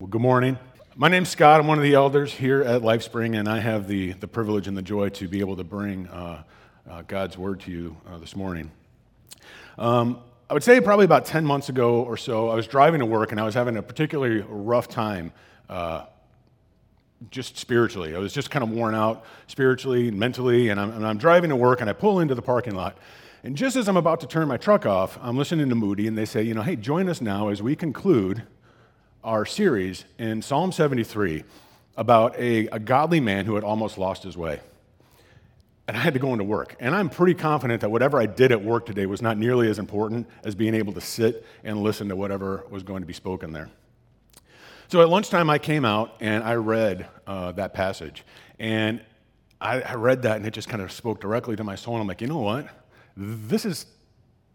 Well, 0.00 0.08
good 0.08 0.22
morning. 0.22 0.58
My 0.96 1.08
name's 1.08 1.28
Scott. 1.28 1.60
I'm 1.60 1.66
one 1.66 1.76
of 1.76 1.84
the 1.84 1.92
elders 1.92 2.32
here 2.32 2.62
at 2.62 2.80
LifeSpring, 2.80 3.38
and 3.38 3.46
I 3.46 3.58
have 3.58 3.86
the, 3.86 4.12
the 4.12 4.26
privilege 4.26 4.66
and 4.66 4.74
the 4.74 4.80
joy 4.80 5.10
to 5.10 5.28
be 5.28 5.40
able 5.40 5.56
to 5.56 5.62
bring 5.62 6.08
uh, 6.08 6.42
uh, 6.88 7.02
God's 7.02 7.36
word 7.36 7.60
to 7.60 7.70
you 7.70 7.96
uh, 8.08 8.16
this 8.16 8.34
morning. 8.34 8.70
Um, 9.76 10.20
I 10.48 10.54
would 10.54 10.62
say 10.62 10.80
probably 10.80 11.04
about 11.04 11.26
10 11.26 11.44
months 11.44 11.68
ago 11.68 12.02
or 12.02 12.16
so, 12.16 12.48
I 12.48 12.54
was 12.54 12.66
driving 12.66 13.00
to 13.00 13.04
work 13.04 13.30
and 13.30 13.38
I 13.38 13.44
was 13.44 13.52
having 13.52 13.76
a 13.76 13.82
particularly 13.82 14.42
rough 14.48 14.88
time 14.88 15.34
uh, 15.68 16.06
just 17.30 17.58
spiritually. 17.58 18.16
I 18.16 18.20
was 18.20 18.32
just 18.32 18.50
kind 18.50 18.62
of 18.62 18.70
worn 18.70 18.94
out 18.94 19.26
spiritually 19.48 20.08
and 20.08 20.18
mentally, 20.18 20.70
and 20.70 20.80
I'm, 20.80 20.92
and 20.92 21.06
I'm 21.06 21.18
driving 21.18 21.50
to 21.50 21.56
work 21.56 21.82
and 21.82 21.90
I 21.90 21.92
pull 21.92 22.20
into 22.20 22.34
the 22.34 22.40
parking 22.40 22.74
lot. 22.74 22.96
And 23.44 23.54
just 23.54 23.76
as 23.76 23.86
I'm 23.86 23.98
about 23.98 24.20
to 24.20 24.26
turn 24.26 24.48
my 24.48 24.56
truck 24.56 24.86
off, 24.86 25.18
I'm 25.20 25.36
listening 25.36 25.68
to 25.68 25.74
Moody, 25.74 26.06
and 26.06 26.16
they 26.16 26.24
say, 26.24 26.42
you 26.42 26.54
know, 26.54 26.62
hey, 26.62 26.76
join 26.76 27.06
us 27.06 27.20
now 27.20 27.48
as 27.48 27.62
we 27.62 27.76
conclude 27.76 28.44
our 29.22 29.44
series 29.44 30.04
in 30.18 30.42
Psalm 30.42 30.72
73 30.72 31.44
about 31.96 32.38
a, 32.38 32.66
a 32.68 32.78
godly 32.78 33.20
man 33.20 33.44
who 33.44 33.54
had 33.54 33.64
almost 33.64 33.98
lost 33.98 34.22
his 34.22 34.36
way. 34.36 34.60
And 35.86 35.96
I 35.96 36.00
had 36.00 36.14
to 36.14 36.20
go 36.20 36.32
into 36.32 36.44
work. 36.44 36.76
And 36.80 36.94
I'm 36.94 37.10
pretty 37.10 37.34
confident 37.34 37.80
that 37.80 37.90
whatever 37.90 38.18
I 38.18 38.26
did 38.26 38.52
at 38.52 38.62
work 38.62 38.86
today 38.86 39.06
was 39.06 39.20
not 39.20 39.36
nearly 39.36 39.68
as 39.68 39.78
important 39.78 40.28
as 40.44 40.54
being 40.54 40.74
able 40.74 40.92
to 40.92 41.00
sit 41.00 41.44
and 41.64 41.82
listen 41.82 42.08
to 42.08 42.16
whatever 42.16 42.64
was 42.70 42.82
going 42.82 43.02
to 43.02 43.06
be 43.06 43.12
spoken 43.12 43.52
there. 43.52 43.68
So 44.88 45.02
at 45.02 45.08
lunchtime, 45.08 45.50
I 45.50 45.58
came 45.58 45.84
out 45.84 46.16
and 46.20 46.42
I 46.42 46.54
read 46.54 47.08
uh, 47.26 47.52
that 47.52 47.74
passage. 47.74 48.24
And 48.58 49.00
I, 49.60 49.82
I 49.82 49.94
read 49.94 50.22
that 50.22 50.36
and 50.36 50.46
it 50.46 50.52
just 50.52 50.68
kind 50.68 50.82
of 50.82 50.90
spoke 50.92 51.20
directly 51.20 51.56
to 51.56 51.64
my 51.64 51.74
soul. 51.74 51.94
And 51.94 52.02
I'm 52.02 52.08
like, 52.08 52.20
you 52.20 52.26
know 52.26 52.38
what? 52.38 52.68
This 53.16 53.64
is, 53.64 53.86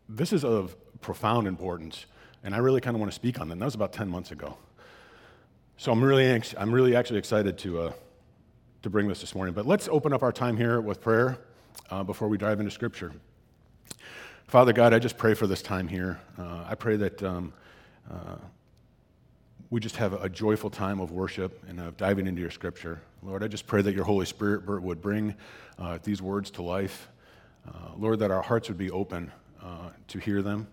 this 0.09 0.34
is 0.34 0.43
of 0.43 0.75
profound 1.01 1.47
importance. 1.47 2.05
And 2.45 2.54
I 2.54 2.59
really 2.59 2.80
kind 2.80 2.95
of 2.95 2.99
want 2.99 3.12
to 3.12 3.16
speak 3.16 3.41
on 3.41 3.49
them. 3.49 3.58
That 3.58 3.66
was 3.66 3.73
about 3.73 3.91
10 3.91 4.08
months 4.08 4.30
ago. 4.30 4.55
So 5.77 5.91
I'm 5.91 6.02
really, 6.02 6.41
I'm 6.58 6.71
really 6.71 6.95
actually 6.95 7.18
excited 7.18 7.58
to, 7.58 7.81
uh, 7.81 7.94
to 8.84 8.90
bring 8.91 9.08
this 9.08 9.20
this 9.21 9.34
morning. 9.34 9.55
But 9.55 9.65
let's 9.65 9.87
open 9.87 10.13
up 10.13 10.21
our 10.21 10.32
time 10.32 10.55
here 10.55 10.79
with 10.79 11.02
prayer 11.02 11.40
uh, 11.90 12.04
before 12.04 12.27
we 12.27 12.37
dive 12.37 12.60
into 12.60 12.71
Scripture. 12.71 13.13
Father 14.46 14.74
God, 14.74 14.93
I 14.93 14.99
just 14.99 15.18
pray 15.18 15.34
for 15.34 15.48
this 15.48 15.63
time 15.63 15.87
here. 15.87 16.20
Uh, 16.37 16.65
I 16.70 16.76
pray 16.76 16.98
that 16.98 17.24
um, 17.24 17.52
uh, 18.12 18.35
we 19.71 19.80
just 19.80 19.96
have 19.96 20.13
a 20.13 20.30
joyful 20.30 20.70
time 20.70 20.99
of 20.99 21.12
worship 21.12 21.63
and 21.68 21.80
of 21.80 21.98
diving 21.98 22.27
into 22.27 22.41
your 22.41 22.52
Scripture. 22.52 23.02
Lord, 23.24 23.43
I 23.43 23.48
just 23.48 23.65
pray 23.65 23.82
that 23.82 23.96
your 23.96 24.05
Holy 24.05 24.27
Spirit 24.27 24.68
would 24.68 25.02
bring 25.02 25.34
uh, 25.80 25.98
these 26.04 26.21
words 26.21 26.52
to 26.52 26.62
life. 26.62 27.09
Uh, 27.68 27.90
Lord, 27.98 28.20
that 28.20 28.30
our 28.30 28.43
hearts 28.43 28.68
would 28.68 28.77
be 28.77 28.91
open 28.91 29.32
to 30.09 30.20
hear 30.20 30.43
them. 30.43 30.68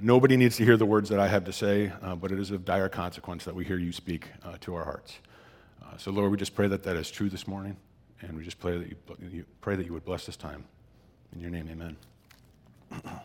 Nobody 0.00 0.36
needs 0.36 0.56
to 0.56 0.64
hear 0.64 0.76
the 0.76 0.86
words 0.86 1.08
that 1.10 1.18
I 1.20 1.28
have 1.28 1.44
to 1.44 1.52
say, 1.52 1.92
uh, 2.02 2.14
but 2.14 2.32
it 2.32 2.38
is 2.38 2.50
of 2.50 2.64
dire 2.64 2.88
consequence 2.88 3.44
that 3.44 3.54
we 3.54 3.64
hear 3.64 3.76
you 3.76 3.92
speak 3.92 4.28
uh, 4.44 4.56
to 4.60 4.74
our 4.74 4.84
hearts. 4.84 5.18
Uh, 5.82 5.96
so, 5.96 6.10
Lord, 6.10 6.30
we 6.30 6.36
just 6.36 6.54
pray 6.54 6.68
that 6.68 6.82
that 6.84 6.96
is 6.96 7.10
true 7.10 7.28
this 7.28 7.46
morning, 7.46 7.76
and 8.22 8.36
we 8.36 8.42
just 8.42 8.58
pray 8.58 8.78
that 8.78 8.88
you, 8.88 8.96
you 9.30 9.44
pray 9.60 9.76
that 9.76 9.84
you 9.84 9.92
would 9.92 10.04
bless 10.04 10.24
this 10.24 10.36
time. 10.36 10.64
In 11.34 11.40
your 11.40 11.50
name, 11.50 11.68
amen. 11.70 11.96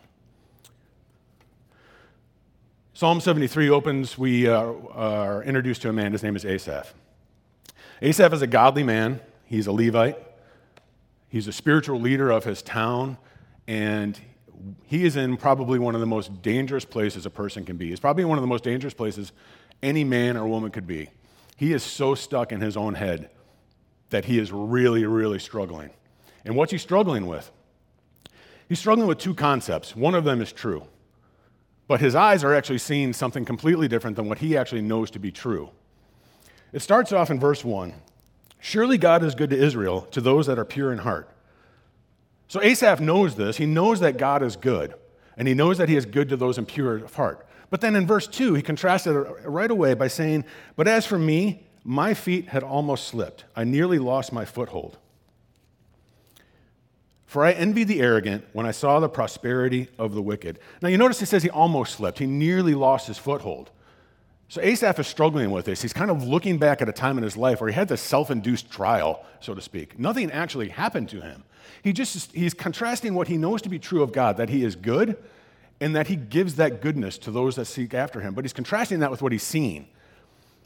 Psalm 2.93 3.21
73 3.21 3.69
opens, 3.69 4.17
we 4.17 4.47
are 4.47 5.43
introduced 5.43 5.81
to 5.83 5.89
a 5.89 5.93
man. 5.93 6.11
His 6.11 6.23
name 6.23 6.35
is 6.35 6.45
Asaph. 6.45 6.93
Asaph 8.01 8.33
is 8.33 8.41
a 8.41 8.47
godly 8.47 8.83
man. 8.83 9.21
He's 9.45 9.67
a 9.67 9.71
Levite. 9.71 10.17
He's 11.29 11.47
a 11.47 11.53
spiritual 11.53 11.99
leader 11.99 12.31
of 12.31 12.43
his 12.43 12.61
town, 12.61 13.17
and 13.67 14.19
he 14.85 15.05
is 15.05 15.15
in 15.15 15.37
probably 15.37 15.79
one 15.79 15.95
of 15.95 16.01
the 16.01 16.07
most 16.07 16.41
dangerous 16.41 16.85
places 16.85 17.25
a 17.25 17.29
person 17.29 17.65
can 17.65 17.77
be. 17.77 17.89
He's 17.89 17.99
probably 17.99 18.25
one 18.25 18.37
of 18.37 18.41
the 18.41 18.47
most 18.47 18.63
dangerous 18.63 18.93
places 18.93 19.31
any 19.81 20.03
man 20.03 20.37
or 20.37 20.47
woman 20.47 20.71
could 20.71 20.87
be. 20.87 21.09
He 21.55 21.73
is 21.73 21.83
so 21.83 22.15
stuck 22.15 22.51
in 22.51 22.61
his 22.61 22.75
own 22.75 22.95
head 22.95 23.29
that 24.09 24.25
he 24.25 24.39
is 24.39 24.51
really, 24.51 25.05
really 25.05 25.39
struggling. 25.39 25.91
And 26.43 26.55
what's 26.55 26.71
he 26.71 26.77
struggling 26.77 27.27
with? 27.27 27.51
He's 28.67 28.79
struggling 28.79 29.07
with 29.07 29.17
two 29.17 29.33
concepts. 29.33 29.95
One 29.95 30.15
of 30.15 30.23
them 30.23 30.41
is 30.41 30.51
true, 30.51 30.85
but 31.87 31.99
his 31.99 32.15
eyes 32.15 32.43
are 32.43 32.53
actually 32.53 32.79
seeing 32.79 33.13
something 33.13 33.45
completely 33.45 33.87
different 33.87 34.15
than 34.15 34.27
what 34.27 34.39
he 34.39 34.57
actually 34.57 34.81
knows 34.81 35.11
to 35.11 35.19
be 35.19 35.31
true. 35.31 35.69
It 36.73 36.81
starts 36.81 37.11
off 37.11 37.29
in 37.29 37.39
verse 37.39 37.63
1 37.63 37.93
Surely 38.59 38.97
God 38.97 39.23
is 39.23 39.35
good 39.35 39.51
to 39.51 39.57
Israel, 39.57 40.01
to 40.11 40.19
those 40.19 40.47
that 40.47 40.57
are 40.57 40.65
pure 40.65 40.91
in 40.91 40.99
heart. 40.99 41.29
So 42.55 42.61
Asaph 42.61 43.01
knows 43.01 43.35
this. 43.35 43.57
He 43.57 43.65
knows 43.65 43.99
that 43.99 44.15
God 44.15 44.41
is 44.41 44.55
good, 44.55 44.93
and 45.35 45.45
he 45.45 45.53
knows 45.53 45.77
that 45.77 45.89
he 45.89 45.97
is 45.97 46.05
good 46.05 46.29
to 46.29 46.37
those 46.37 46.57
impure 46.57 46.95
of 47.03 47.13
heart. 47.13 47.45
But 47.69 47.81
then 47.81 47.97
in 47.97 48.07
verse 48.07 48.27
2, 48.27 48.53
he 48.53 48.61
contrasted 48.61 49.13
it 49.13 49.27
right 49.43 49.69
away 49.69 49.93
by 49.93 50.07
saying, 50.07 50.45
But 50.77 50.87
as 50.87 51.05
for 51.05 51.19
me, 51.19 51.65
my 51.83 52.13
feet 52.13 52.47
had 52.47 52.63
almost 52.63 53.09
slipped. 53.09 53.43
I 53.57 53.65
nearly 53.65 53.99
lost 53.99 54.31
my 54.31 54.45
foothold. 54.45 54.97
For 57.25 57.43
I 57.43 57.51
envied 57.51 57.89
the 57.89 57.99
arrogant 57.99 58.45
when 58.53 58.65
I 58.65 58.71
saw 58.71 59.01
the 59.01 59.09
prosperity 59.09 59.89
of 59.99 60.13
the 60.13 60.21
wicked. 60.21 60.57
Now 60.81 60.87
you 60.87 60.97
notice 60.97 61.19
he 61.19 61.25
says 61.25 61.43
he 61.43 61.49
almost 61.49 61.95
slipped. 61.95 62.19
He 62.19 62.25
nearly 62.25 62.73
lost 62.73 63.07
his 63.07 63.17
foothold. 63.17 63.69
So 64.47 64.61
Asaph 64.61 64.99
is 64.99 65.07
struggling 65.07 65.51
with 65.51 65.65
this. 65.65 65.81
He's 65.81 65.93
kind 65.93 66.11
of 66.11 66.23
looking 66.23 66.57
back 66.57 66.81
at 66.81 66.87
a 66.89 66.93
time 66.93 67.17
in 67.17 67.23
his 67.23 67.35
life 67.35 67.61
where 67.61 67.69
he 67.69 67.75
had 67.75 67.87
this 67.87 68.01
self 68.01 68.29
induced 68.29 68.69
trial, 68.69 69.25
so 69.39 69.53
to 69.53 69.61
speak. 69.61 69.97
Nothing 69.99 70.31
actually 70.31 70.69
happened 70.69 71.09
to 71.09 71.21
him. 71.21 71.43
He 71.83 71.93
just, 71.93 72.31
he's 72.31 72.53
contrasting 72.53 73.13
what 73.15 73.27
he 73.27 73.37
knows 73.37 73.61
to 73.63 73.69
be 73.69 73.79
true 73.79 74.03
of 74.03 74.11
God, 74.11 74.37
that 74.37 74.49
he 74.49 74.63
is 74.63 74.75
good 74.75 75.17
and 75.81 75.95
that 75.95 76.07
he 76.07 76.15
gives 76.15 76.55
that 76.55 76.81
goodness 76.81 77.17
to 77.19 77.31
those 77.31 77.55
that 77.55 77.65
seek 77.65 77.93
after 77.93 78.21
him. 78.21 78.33
But 78.33 78.45
he's 78.45 78.53
contrasting 78.53 78.99
that 78.99 79.11
with 79.11 79.21
what 79.21 79.31
he's 79.31 79.43
seen. 79.43 79.87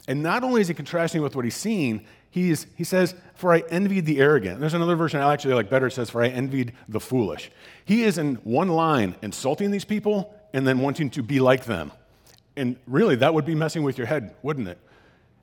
And 0.08 0.22
not 0.22 0.44
only 0.44 0.60
is 0.60 0.68
he 0.68 0.74
contrasting 0.74 1.22
with 1.22 1.36
what 1.36 1.44
he's 1.44 1.56
seen, 1.56 2.06
he, 2.30 2.50
is, 2.50 2.66
he 2.76 2.84
says, 2.84 3.14
For 3.34 3.52
I 3.52 3.64
envied 3.70 4.06
the 4.06 4.20
arrogant. 4.20 4.60
There's 4.60 4.74
another 4.74 4.96
version 4.96 5.20
I 5.20 5.32
actually 5.32 5.54
like 5.54 5.68
better. 5.68 5.88
It 5.88 5.92
says, 5.92 6.10
For 6.10 6.22
I 6.22 6.28
envied 6.28 6.72
the 6.88 7.00
foolish. 7.00 7.50
He 7.84 8.04
is 8.04 8.18
in 8.18 8.36
one 8.36 8.68
line 8.68 9.16
insulting 9.20 9.70
these 9.70 9.84
people 9.84 10.34
and 10.52 10.66
then 10.66 10.78
wanting 10.78 11.10
to 11.10 11.22
be 11.22 11.40
like 11.40 11.64
them. 11.64 11.92
And 12.56 12.76
really, 12.86 13.16
that 13.16 13.32
would 13.32 13.44
be 13.44 13.54
messing 13.54 13.82
with 13.82 13.98
your 13.98 14.06
head, 14.06 14.34
wouldn't 14.42 14.68
it? 14.68 14.78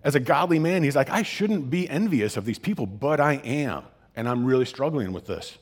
As 0.03 0.15
a 0.15 0.19
godly 0.19 0.59
man, 0.59 0.83
he's 0.83 0.95
like, 0.95 1.09
I 1.09 1.23
shouldn't 1.23 1.69
be 1.69 1.89
envious 1.89 2.37
of 2.37 2.45
these 2.45 2.59
people, 2.59 2.85
but 2.85 3.19
I 3.19 3.33
am. 3.35 3.83
And 4.15 4.27
I'm 4.27 4.45
really 4.45 4.65
struggling 4.65 5.11
with 5.11 5.25
this. 5.25 5.57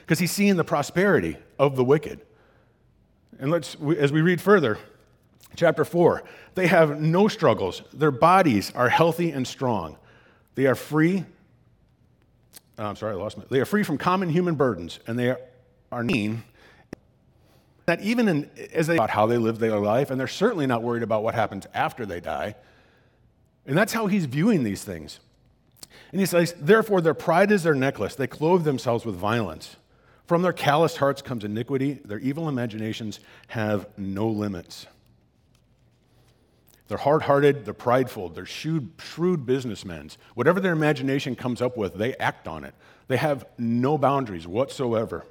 Because 0.00 0.18
he's 0.18 0.32
seeing 0.32 0.56
the 0.56 0.64
prosperity 0.64 1.36
of 1.58 1.76
the 1.76 1.84
wicked. 1.84 2.20
And 3.38 3.50
let's, 3.50 3.76
as 3.98 4.12
we 4.12 4.22
read 4.22 4.40
further, 4.40 4.78
chapter 5.56 5.84
4, 5.84 6.22
they 6.54 6.66
have 6.66 7.00
no 7.00 7.28
struggles. 7.28 7.82
Their 7.92 8.10
bodies 8.10 8.72
are 8.74 8.88
healthy 8.88 9.30
and 9.30 9.46
strong. 9.46 9.96
They 10.54 10.66
are 10.66 10.74
free. 10.74 11.24
I'm 12.78 12.96
sorry, 12.96 13.12
I 13.12 13.16
lost 13.16 13.38
my. 13.38 13.44
They 13.48 13.60
are 13.60 13.64
free 13.64 13.82
from 13.82 13.98
common 13.98 14.28
human 14.28 14.54
burdens, 14.54 15.00
and 15.06 15.18
they 15.18 15.30
are, 15.30 15.40
are 15.90 16.04
mean 16.04 16.42
that 17.86 18.00
even 18.00 18.28
in, 18.28 18.50
as 18.72 18.86
they 18.86 18.94
about 18.94 19.10
how 19.10 19.26
they 19.26 19.38
live 19.38 19.58
their 19.58 19.78
life, 19.78 20.10
and 20.10 20.18
they're 20.18 20.26
certainly 20.26 20.66
not 20.66 20.82
worried 20.82 21.02
about 21.02 21.22
what 21.22 21.34
happens 21.34 21.66
after 21.74 22.06
they 22.06 22.20
die. 22.20 22.54
And 23.66 23.76
that's 23.76 23.92
how 23.92 24.06
he's 24.06 24.26
viewing 24.26 24.64
these 24.64 24.84
things. 24.84 25.20
And 26.12 26.20
he 26.20 26.26
says, 26.26 26.54
Therefore, 26.58 27.00
their 27.00 27.14
pride 27.14 27.50
is 27.50 27.62
their 27.62 27.74
necklace. 27.74 28.14
They 28.14 28.26
clothe 28.26 28.64
themselves 28.64 29.04
with 29.04 29.16
violence. 29.16 29.76
From 30.26 30.42
their 30.42 30.52
calloused 30.52 30.98
hearts 30.98 31.20
comes 31.20 31.44
iniquity. 31.44 32.00
Their 32.04 32.18
evil 32.18 32.48
imaginations 32.48 33.20
have 33.48 33.86
no 33.98 34.28
limits. 34.28 34.86
They're 36.88 36.98
hard 36.98 37.22
hearted, 37.22 37.64
they're 37.64 37.72
prideful, 37.72 38.28
they're 38.28 38.44
shrewd, 38.44 38.90
shrewd 38.98 39.46
businessmen. 39.46 40.10
Whatever 40.34 40.60
their 40.60 40.72
imagination 40.72 41.34
comes 41.34 41.62
up 41.62 41.76
with, 41.76 41.94
they 41.94 42.14
act 42.16 42.46
on 42.46 42.62
it. 42.62 42.74
They 43.08 43.16
have 43.16 43.46
no 43.58 43.96
boundaries 43.96 44.46
whatsoever. 44.46 45.24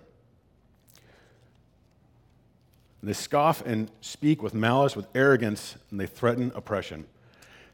They 3.03 3.11
scoff 3.11 3.61
and 3.65 3.91
speak 3.99 4.41
with 4.41 4.53
malice, 4.53 4.95
with 4.95 5.07
arrogance, 5.13 5.75
and 5.91 5.99
they 5.99 6.05
threaten 6.05 6.53
oppression. 6.55 7.05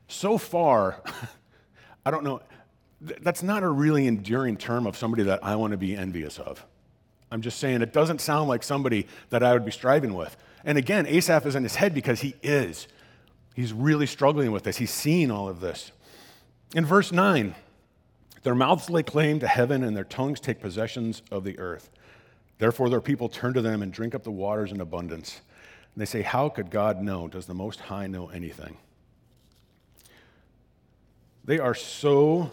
So 0.07 0.39
far, 0.39 1.03
I 2.05 2.09
don't 2.09 2.23
know, 2.23 2.41
that's 2.99 3.43
not 3.43 3.61
a 3.61 3.69
really 3.69 4.07
enduring 4.07 4.57
term 4.57 4.87
of 4.87 4.97
somebody 4.97 5.21
that 5.23 5.43
I 5.43 5.55
want 5.55 5.71
to 5.71 5.77
be 5.77 5.95
envious 5.95 6.39
of. 6.39 6.65
I'm 7.31 7.41
just 7.41 7.59
saying 7.59 7.83
it 7.83 7.93
doesn't 7.93 8.21
sound 8.21 8.49
like 8.49 8.63
somebody 8.63 9.05
that 9.29 9.43
I 9.43 9.53
would 9.53 9.63
be 9.63 9.71
striving 9.71 10.15
with. 10.15 10.35
And 10.65 10.79
again, 10.79 11.05
Asaph 11.05 11.45
is 11.45 11.55
in 11.55 11.61
his 11.61 11.75
head 11.75 11.93
because 11.93 12.21
he 12.21 12.33
is. 12.41 12.87
He's 13.53 13.71
really 13.71 14.07
struggling 14.07 14.51
with 14.51 14.63
this. 14.63 14.77
He's 14.77 14.91
seeing 14.91 15.29
all 15.29 15.47
of 15.47 15.59
this. 15.59 15.91
In 16.73 16.85
verse 16.85 17.11
9, 17.11 17.53
their 18.41 18.55
mouths 18.55 18.89
lay 18.89 19.03
claim 19.03 19.39
to 19.41 19.47
heaven 19.47 19.83
and 19.83 19.95
their 19.95 20.03
tongues 20.03 20.39
take 20.39 20.59
possessions 20.59 21.21
of 21.29 21.43
the 21.43 21.59
earth. 21.59 21.91
Therefore, 22.59 22.89
their 22.89 23.01
people 23.01 23.29
turn 23.29 23.53
to 23.55 23.61
them 23.61 23.81
and 23.81 23.91
drink 23.91 24.13
up 24.13 24.23
the 24.23 24.31
waters 24.31 24.71
in 24.71 24.81
abundance. 24.81 25.41
And 25.95 26.01
they 26.01 26.05
say, 26.05 26.21
How 26.21 26.49
could 26.49 26.69
God 26.69 27.01
know? 27.01 27.27
Does 27.27 27.47
the 27.47 27.53
Most 27.53 27.79
High 27.79 28.07
know 28.07 28.29
anything? 28.29 28.77
They 31.45 31.57
are 31.57 31.73
so 31.73 32.51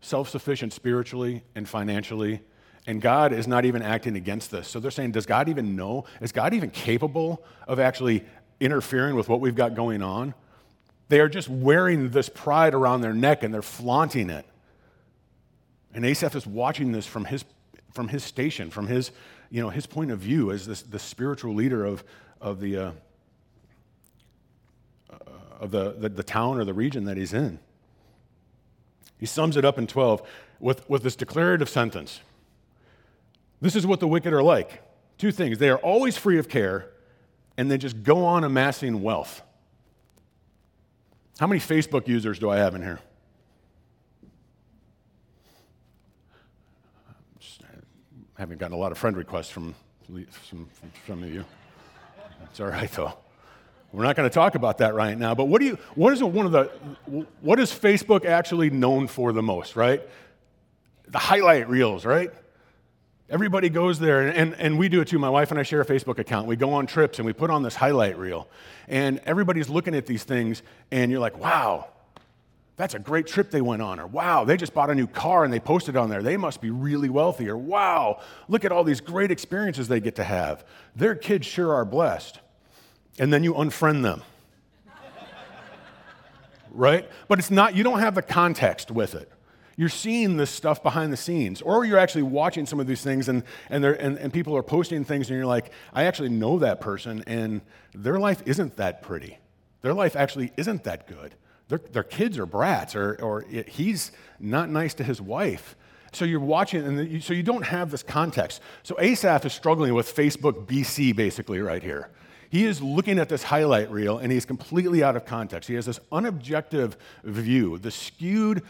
self 0.00 0.30
sufficient 0.30 0.72
spiritually 0.72 1.42
and 1.54 1.68
financially, 1.68 2.40
and 2.86 3.02
God 3.02 3.32
is 3.32 3.46
not 3.46 3.66
even 3.66 3.82
acting 3.82 4.16
against 4.16 4.50
this. 4.50 4.66
So 4.66 4.80
they're 4.80 4.90
saying, 4.90 5.12
Does 5.12 5.26
God 5.26 5.50
even 5.50 5.76
know? 5.76 6.06
Is 6.22 6.32
God 6.32 6.54
even 6.54 6.70
capable 6.70 7.44
of 7.68 7.78
actually 7.78 8.24
interfering 8.62 9.16
with 9.16 9.28
what 9.28 9.40
we've 9.40 9.56
got 9.56 9.74
going 9.74 10.02
on. 10.02 10.34
They 11.08 11.20
are 11.20 11.28
just 11.28 11.48
wearing 11.48 12.10
this 12.10 12.28
pride 12.28 12.74
around 12.74 13.00
their 13.00 13.12
neck 13.12 13.42
and 13.42 13.52
they're 13.52 13.60
flaunting 13.60 14.30
it. 14.30 14.46
And 15.92 16.06
Asaph 16.06 16.36
is 16.36 16.46
watching 16.46 16.92
this 16.92 17.06
from 17.06 17.24
his, 17.26 17.44
from 17.92 18.08
his 18.08 18.24
station, 18.24 18.70
from 18.70 18.86
his, 18.86 19.10
you 19.50 19.62
know, 19.62 19.70
his 19.70 19.86
point 19.86 20.10
of 20.10 20.18
view 20.18 20.50
as 20.50 20.66
this, 20.66 20.82
the 20.82 20.98
spiritual 20.98 21.54
leader 21.54 21.84
of, 21.84 22.02
of, 22.40 22.60
the, 22.60 22.76
uh, 22.76 22.90
of 25.60 25.70
the, 25.70 25.92
the, 25.92 26.08
the 26.08 26.22
town 26.22 26.58
or 26.58 26.64
the 26.64 26.74
region 26.74 27.04
that 27.04 27.16
he's 27.16 27.32
in. 27.32 27.58
He 29.18 29.26
sums 29.26 29.56
it 29.56 29.64
up 29.64 29.78
in 29.78 29.86
12 29.86 30.22
with, 30.58 30.88
with 30.88 31.02
this 31.02 31.14
declarative 31.14 31.68
sentence. 31.68 32.20
This 33.60 33.76
is 33.76 33.86
what 33.86 34.00
the 34.00 34.08
wicked 34.08 34.32
are 34.32 34.42
like. 34.42 34.82
Two 35.18 35.30
things 35.30 35.58
they 35.58 35.70
are 35.70 35.78
always 35.78 36.16
free 36.16 36.38
of 36.38 36.48
care, 36.48 36.90
and 37.56 37.70
they 37.70 37.78
just 37.78 38.02
go 38.02 38.24
on 38.24 38.42
amassing 38.42 39.02
wealth. 39.02 39.42
How 41.38 41.46
many 41.46 41.60
Facebook 41.60 42.08
users 42.08 42.38
do 42.38 42.50
I 42.50 42.56
have 42.56 42.74
in 42.74 42.82
here? 42.82 42.98
Haven't 48.38 48.58
gotten 48.58 48.74
a 48.74 48.78
lot 48.78 48.92
of 48.92 48.98
friend 48.98 49.16
requests 49.16 49.50
from 49.50 49.74
some, 50.06 50.68
from 50.72 50.92
some 51.06 51.22
of 51.22 51.32
you. 51.32 51.44
It's 52.44 52.60
all 52.60 52.66
right, 52.66 52.90
though. 52.92 53.14
We're 53.92 54.04
not 54.04 54.16
going 54.16 54.28
to 54.28 54.34
talk 54.34 54.54
about 54.54 54.78
that 54.78 54.94
right 54.94 55.16
now. 55.16 55.34
But 55.34 55.44
what 55.46 55.60
do 55.60 55.66
you? 55.66 55.78
What 55.94 56.12
is 56.14 56.22
one 56.22 56.46
of 56.46 56.52
the? 56.52 56.64
What 57.40 57.60
is 57.60 57.70
Facebook 57.70 58.24
actually 58.24 58.70
known 58.70 59.06
for 59.06 59.32
the 59.32 59.42
most? 59.42 59.76
Right? 59.76 60.02
The 61.08 61.18
highlight 61.18 61.68
reels, 61.68 62.06
right? 62.06 62.32
Everybody 63.28 63.70
goes 63.70 63.98
there, 63.98 64.26
and, 64.26 64.36
and, 64.36 64.54
and, 64.54 64.78
we 64.78 64.90
do 64.90 65.00
it 65.00 65.08
too. 65.08 65.18
My 65.18 65.30
wife 65.30 65.50
and 65.50 65.58
I 65.58 65.62
share 65.62 65.80
a 65.80 65.86
Facebook 65.86 66.18
account. 66.18 66.46
We 66.46 66.56
go 66.56 66.74
on 66.74 66.86
trips 66.86 67.18
and 67.18 67.24
we 67.24 67.32
put 67.32 67.48
on 67.48 67.62
this 67.62 67.74
highlight 67.74 68.18
reel. 68.18 68.46
And 68.88 69.22
everybody's 69.24 69.70
looking 69.70 69.94
at 69.94 70.04
these 70.04 70.22
things, 70.24 70.62
and 70.90 71.10
you're 71.10 71.20
like, 71.20 71.38
wow, 71.38 71.88
that's 72.82 72.94
a 72.94 72.98
great 72.98 73.28
trip 73.28 73.52
they 73.52 73.60
went 73.60 73.80
on. 73.80 74.00
Or 74.00 74.08
wow, 74.08 74.44
they 74.44 74.56
just 74.56 74.74
bought 74.74 74.90
a 74.90 74.94
new 74.96 75.06
car 75.06 75.44
and 75.44 75.52
they 75.52 75.60
posted 75.60 75.96
on 75.96 76.10
there. 76.10 76.20
They 76.20 76.36
must 76.36 76.60
be 76.60 76.70
really 76.70 77.08
wealthy. 77.08 77.48
Or 77.48 77.56
wow, 77.56 78.20
look 78.48 78.64
at 78.64 78.72
all 78.72 78.82
these 78.82 79.00
great 79.00 79.30
experiences 79.30 79.86
they 79.86 80.00
get 80.00 80.16
to 80.16 80.24
have. 80.24 80.64
Their 80.96 81.14
kids 81.14 81.46
sure 81.46 81.72
are 81.72 81.84
blessed. 81.84 82.40
And 83.20 83.32
then 83.32 83.44
you 83.44 83.54
unfriend 83.54 84.02
them. 84.02 84.22
right? 86.72 87.08
But 87.28 87.38
it's 87.38 87.52
not, 87.52 87.76
you 87.76 87.84
don't 87.84 88.00
have 88.00 88.16
the 88.16 88.22
context 88.22 88.90
with 88.90 89.14
it 89.14 89.30
you're 89.74 89.88
seeing 89.88 90.36
this 90.36 90.50
stuff 90.50 90.82
behind 90.82 91.10
the 91.10 91.16
scenes. 91.16 91.62
Or 91.62 91.86
you're 91.86 91.98
actually 91.98 92.24
watching 92.24 92.66
some 92.66 92.78
of 92.78 92.86
these 92.86 93.02
things 93.02 93.30
and, 93.30 93.42
and, 93.70 93.82
and, 93.82 94.18
and 94.18 94.30
people 94.30 94.54
are 94.54 94.62
posting 94.62 95.02
things 95.02 95.30
and 95.30 95.36
you're 95.38 95.46
like, 95.46 95.72
I 95.94 96.04
actually 96.04 96.28
know 96.28 96.58
that 96.58 96.78
person 96.78 97.24
and 97.26 97.62
their 97.94 98.18
life 98.18 98.42
isn't 98.44 98.76
that 98.76 99.00
pretty. 99.00 99.38
Their 99.80 99.94
life 99.94 100.14
actually 100.14 100.52
isn't 100.58 100.84
that 100.84 101.08
good. 101.08 101.34
Their, 101.72 101.80
their 101.90 102.02
kids 102.02 102.38
are 102.38 102.44
brats 102.44 102.94
or, 102.94 103.14
or 103.22 103.46
he's 103.66 104.12
not 104.38 104.68
nice 104.68 104.92
to 104.92 105.04
his 105.04 105.22
wife. 105.22 105.74
So 106.12 106.26
you're 106.26 106.38
watching, 106.38 106.84
and 106.84 107.10
you, 107.10 107.18
so 107.22 107.32
you 107.32 107.42
don't 107.42 107.64
have 107.64 107.90
this 107.90 108.02
context. 108.02 108.60
So 108.82 108.94
Asaph 109.00 109.46
is 109.46 109.54
struggling 109.54 109.94
with 109.94 110.14
Facebook 110.14 110.66
BC 110.66 111.16
basically 111.16 111.60
right 111.60 111.82
here. 111.82 112.10
He 112.50 112.66
is 112.66 112.82
looking 112.82 113.18
at 113.18 113.30
this 113.30 113.44
highlight 113.44 113.90
reel 113.90 114.18
and 114.18 114.30
he's 114.30 114.44
completely 114.44 115.02
out 115.02 115.16
of 115.16 115.24
context. 115.24 115.66
He 115.66 115.74
has 115.76 115.86
this 115.86 115.98
unobjective 116.12 116.92
view, 117.24 117.78
the 117.78 117.90
skewed 117.90 118.60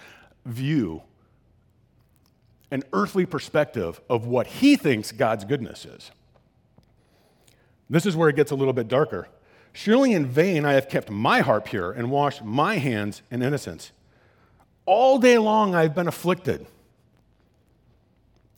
view, 0.46 1.02
an 2.70 2.84
earthly 2.92 3.26
perspective 3.26 4.00
of 4.08 4.26
what 4.26 4.46
he 4.46 4.76
thinks 4.76 5.10
God's 5.10 5.44
goodness 5.44 5.84
is. 5.84 6.12
This 7.90 8.06
is 8.06 8.14
where 8.14 8.28
it 8.28 8.36
gets 8.36 8.52
a 8.52 8.54
little 8.54 8.72
bit 8.72 8.86
darker. 8.86 9.26
Surely 9.72 10.12
in 10.12 10.26
vain 10.26 10.64
I 10.64 10.74
have 10.74 10.88
kept 10.88 11.10
my 11.10 11.40
heart 11.40 11.64
pure 11.64 11.92
and 11.92 12.10
washed 12.10 12.44
my 12.44 12.76
hands 12.76 13.22
in 13.30 13.42
innocence. 13.42 13.92
All 14.84 15.18
day 15.18 15.38
long 15.38 15.74
I've 15.74 15.94
been 15.94 16.08
afflicted. 16.08 16.66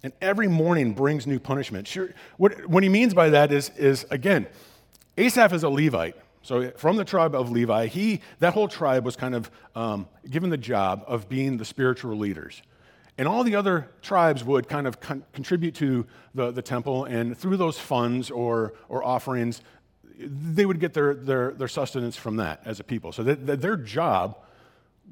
And 0.02 0.12
every 0.20 0.48
morning 0.48 0.92
brings 0.92 1.26
new 1.26 1.38
punishment. 1.38 1.88
Sure, 1.88 2.10
what, 2.36 2.66
what 2.66 2.82
he 2.82 2.88
means 2.88 3.14
by 3.14 3.30
that 3.30 3.52
is, 3.52 3.70
is, 3.76 4.04
again, 4.10 4.46
Asaph 5.16 5.52
is 5.52 5.62
a 5.62 5.68
Levite. 5.68 6.16
So 6.42 6.72
from 6.72 6.96
the 6.96 7.06
tribe 7.06 7.34
of 7.34 7.50
Levi, 7.50 7.86
he, 7.86 8.20
that 8.40 8.52
whole 8.52 8.68
tribe 8.68 9.04
was 9.04 9.16
kind 9.16 9.34
of 9.34 9.50
um, 9.74 10.06
given 10.28 10.50
the 10.50 10.58
job 10.58 11.02
of 11.06 11.26
being 11.26 11.56
the 11.56 11.64
spiritual 11.64 12.18
leaders. 12.18 12.60
And 13.16 13.26
all 13.26 13.44
the 13.44 13.54
other 13.54 13.88
tribes 14.02 14.44
would 14.44 14.68
kind 14.68 14.86
of 14.86 15.00
con- 15.00 15.24
contribute 15.32 15.74
to 15.76 16.04
the, 16.34 16.50
the 16.50 16.60
temple, 16.60 17.04
and 17.04 17.38
through 17.38 17.56
those 17.56 17.78
funds 17.78 18.30
or, 18.30 18.74
or 18.90 19.02
offerings, 19.02 19.62
they 20.18 20.66
would 20.66 20.80
get 20.80 20.94
their, 20.94 21.14
their, 21.14 21.52
their 21.52 21.68
sustenance 21.68 22.16
from 22.16 22.36
that 22.36 22.62
as 22.64 22.80
a 22.80 22.84
people. 22.84 23.12
So 23.12 23.22
their 23.22 23.76
job 23.76 24.38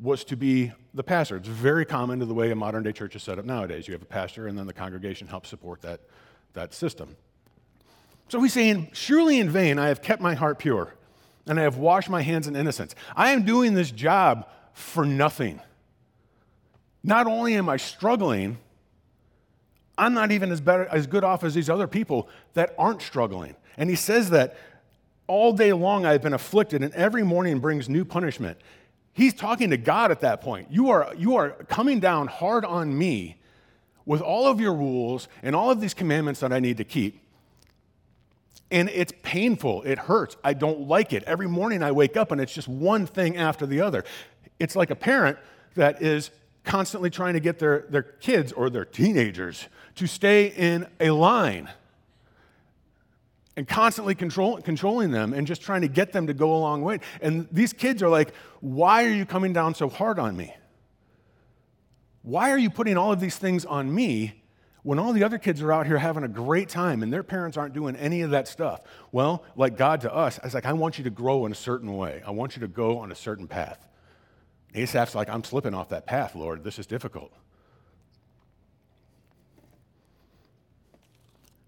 was 0.00 0.24
to 0.24 0.36
be 0.36 0.72
the 0.94 1.02
pastor. 1.02 1.36
It's 1.36 1.48
very 1.48 1.84
common 1.84 2.20
to 2.20 2.26
the 2.26 2.34
way 2.34 2.50
a 2.50 2.54
modern 2.54 2.82
day 2.82 2.92
church 2.92 3.16
is 3.16 3.22
set 3.22 3.38
up 3.38 3.44
nowadays. 3.44 3.86
You 3.86 3.92
have 3.92 4.02
a 4.02 4.06
pastor, 4.06 4.46
and 4.46 4.56
then 4.56 4.66
the 4.66 4.72
congregation 4.72 5.26
helps 5.26 5.48
support 5.48 5.82
that, 5.82 6.00
that 6.54 6.72
system. 6.72 7.16
So 8.28 8.40
he's 8.40 8.52
saying, 8.52 8.90
Surely 8.92 9.38
in 9.38 9.50
vain 9.50 9.78
I 9.78 9.88
have 9.88 10.02
kept 10.02 10.22
my 10.22 10.34
heart 10.34 10.58
pure 10.58 10.94
and 11.46 11.58
I 11.58 11.64
have 11.64 11.76
washed 11.76 12.08
my 12.08 12.22
hands 12.22 12.46
in 12.46 12.56
innocence. 12.56 12.94
I 13.16 13.32
am 13.32 13.44
doing 13.44 13.74
this 13.74 13.90
job 13.90 14.48
for 14.72 15.04
nothing. 15.04 15.60
Not 17.02 17.26
only 17.26 17.54
am 17.54 17.68
I 17.68 17.76
struggling, 17.76 18.58
I'm 19.98 20.14
not 20.14 20.30
even 20.30 20.52
as, 20.52 20.60
better, 20.60 20.86
as 20.86 21.06
good 21.06 21.24
off 21.24 21.44
as 21.44 21.54
these 21.54 21.68
other 21.68 21.86
people 21.86 22.28
that 22.54 22.74
aren't 22.78 23.02
struggling. 23.02 23.56
And 23.76 23.90
he 23.90 23.96
says 23.96 24.30
that 24.30 24.56
all 25.26 25.52
day 25.52 25.72
long 25.72 26.04
I've 26.04 26.22
been 26.22 26.34
afflicted, 26.34 26.82
and 26.82 26.92
every 26.94 27.22
morning 27.22 27.60
brings 27.60 27.88
new 27.88 28.04
punishment. 28.04 28.58
He's 29.12 29.34
talking 29.34 29.70
to 29.70 29.76
God 29.76 30.10
at 30.10 30.20
that 30.20 30.40
point. 30.40 30.68
You 30.70 30.90
are, 30.90 31.12
you 31.16 31.36
are 31.36 31.50
coming 31.50 32.00
down 32.00 32.28
hard 32.28 32.64
on 32.64 32.96
me 32.96 33.36
with 34.04 34.20
all 34.20 34.46
of 34.46 34.60
your 34.60 34.74
rules 34.74 35.28
and 35.42 35.54
all 35.54 35.70
of 35.70 35.80
these 35.80 35.94
commandments 35.94 36.40
that 36.40 36.52
I 36.52 36.60
need 36.60 36.78
to 36.78 36.84
keep. 36.84 37.20
And 38.70 38.88
it's 38.88 39.12
painful. 39.22 39.82
It 39.82 39.98
hurts. 39.98 40.36
I 40.42 40.54
don't 40.54 40.88
like 40.88 41.12
it. 41.12 41.22
Every 41.24 41.46
morning 41.46 41.82
I 41.82 41.92
wake 41.92 42.16
up 42.16 42.32
and 42.32 42.40
it's 42.40 42.54
just 42.54 42.68
one 42.68 43.06
thing 43.06 43.36
after 43.36 43.66
the 43.66 43.82
other. 43.82 44.04
It's 44.58 44.74
like 44.74 44.90
a 44.90 44.96
parent 44.96 45.36
that 45.74 46.00
is 46.00 46.30
constantly 46.64 47.10
trying 47.10 47.34
to 47.34 47.40
get 47.40 47.58
their, 47.58 47.86
their 47.90 48.02
kids 48.02 48.50
or 48.52 48.70
their 48.70 48.86
teenagers 48.86 49.68
to 49.96 50.06
stay 50.06 50.46
in 50.46 50.86
a 51.00 51.10
line 51.10 51.68
and 53.56 53.68
constantly 53.68 54.14
control, 54.14 54.60
controlling 54.60 55.10
them 55.10 55.34
and 55.34 55.46
just 55.46 55.62
trying 55.62 55.82
to 55.82 55.88
get 55.88 56.12
them 56.12 56.26
to 56.26 56.34
go 56.34 56.54
a 56.54 56.58
long 56.58 56.82
way. 56.82 57.00
And 57.20 57.46
these 57.52 57.72
kids 57.72 58.02
are 58.02 58.08
like, 58.08 58.34
Why 58.60 59.04
are 59.04 59.10
you 59.10 59.26
coming 59.26 59.52
down 59.52 59.74
so 59.74 59.88
hard 59.88 60.18
on 60.18 60.36
me? 60.36 60.54
Why 62.22 62.50
are 62.50 62.58
you 62.58 62.70
putting 62.70 62.96
all 62.96 63.12
of 63.12 63.20
these 63.20 63.36
things 63.36 63.64
on 63.64 63.92
me 63.92 64.42
when 64.82 64.98
all 64.98 65.12
the 65.12 65.22
other 65.22 65.38
kids 65.38 65.62
are 65.62 65.72
out 65.72 65.86
here 65.86 65.98
having 65.98 66.24
a 66.24 66.28
great 66.28 66.68
time 66.68 67.02
and 67.02 67.12
their 67.12 67.22
parents 67.22 67.56
aren't 67.56 67.74
doing 67.74 67.94
any 67.96 68.22
of 68.22 68.30
that 68.30 68.48
stuff, 68.48 68.80
well, 69.12 69.44
like 69.54 69.76
God 69.76 70.00
to 70.00 70.12
us, 70.12 70.40
I 70.42 70.46
was 70.46 70.54
like, 70.54 70.66
I 70.66 70.72
want 70.72 70.98
you 70.98 71.04
to 71.04 71.10
grow 71.10 71.46
in 71.46 71.52
a 71.52 71.56
certain 71.56 71.96
way. 71.96 72.22
I 72.26 72.32
want 72.32 72.56
you 72.56 72.60
to 72.60 72.68
go 72.68 72.98
on 72.98 73.12
a 73.12 73.14
certain 73.14 73.46
path. 73.46 73.86
Asaph's 74.74 75.14
like, 75.14 75.28
I'm 75.28 75.44
slipping 75.44 75.74
off 75.74 75.90
that 75.90 76.06
path, 76.06 76.34
Lord. 76.34 76.64
This 76.64 76.78
is 76.78 76.86
difficult. 76.86 77.32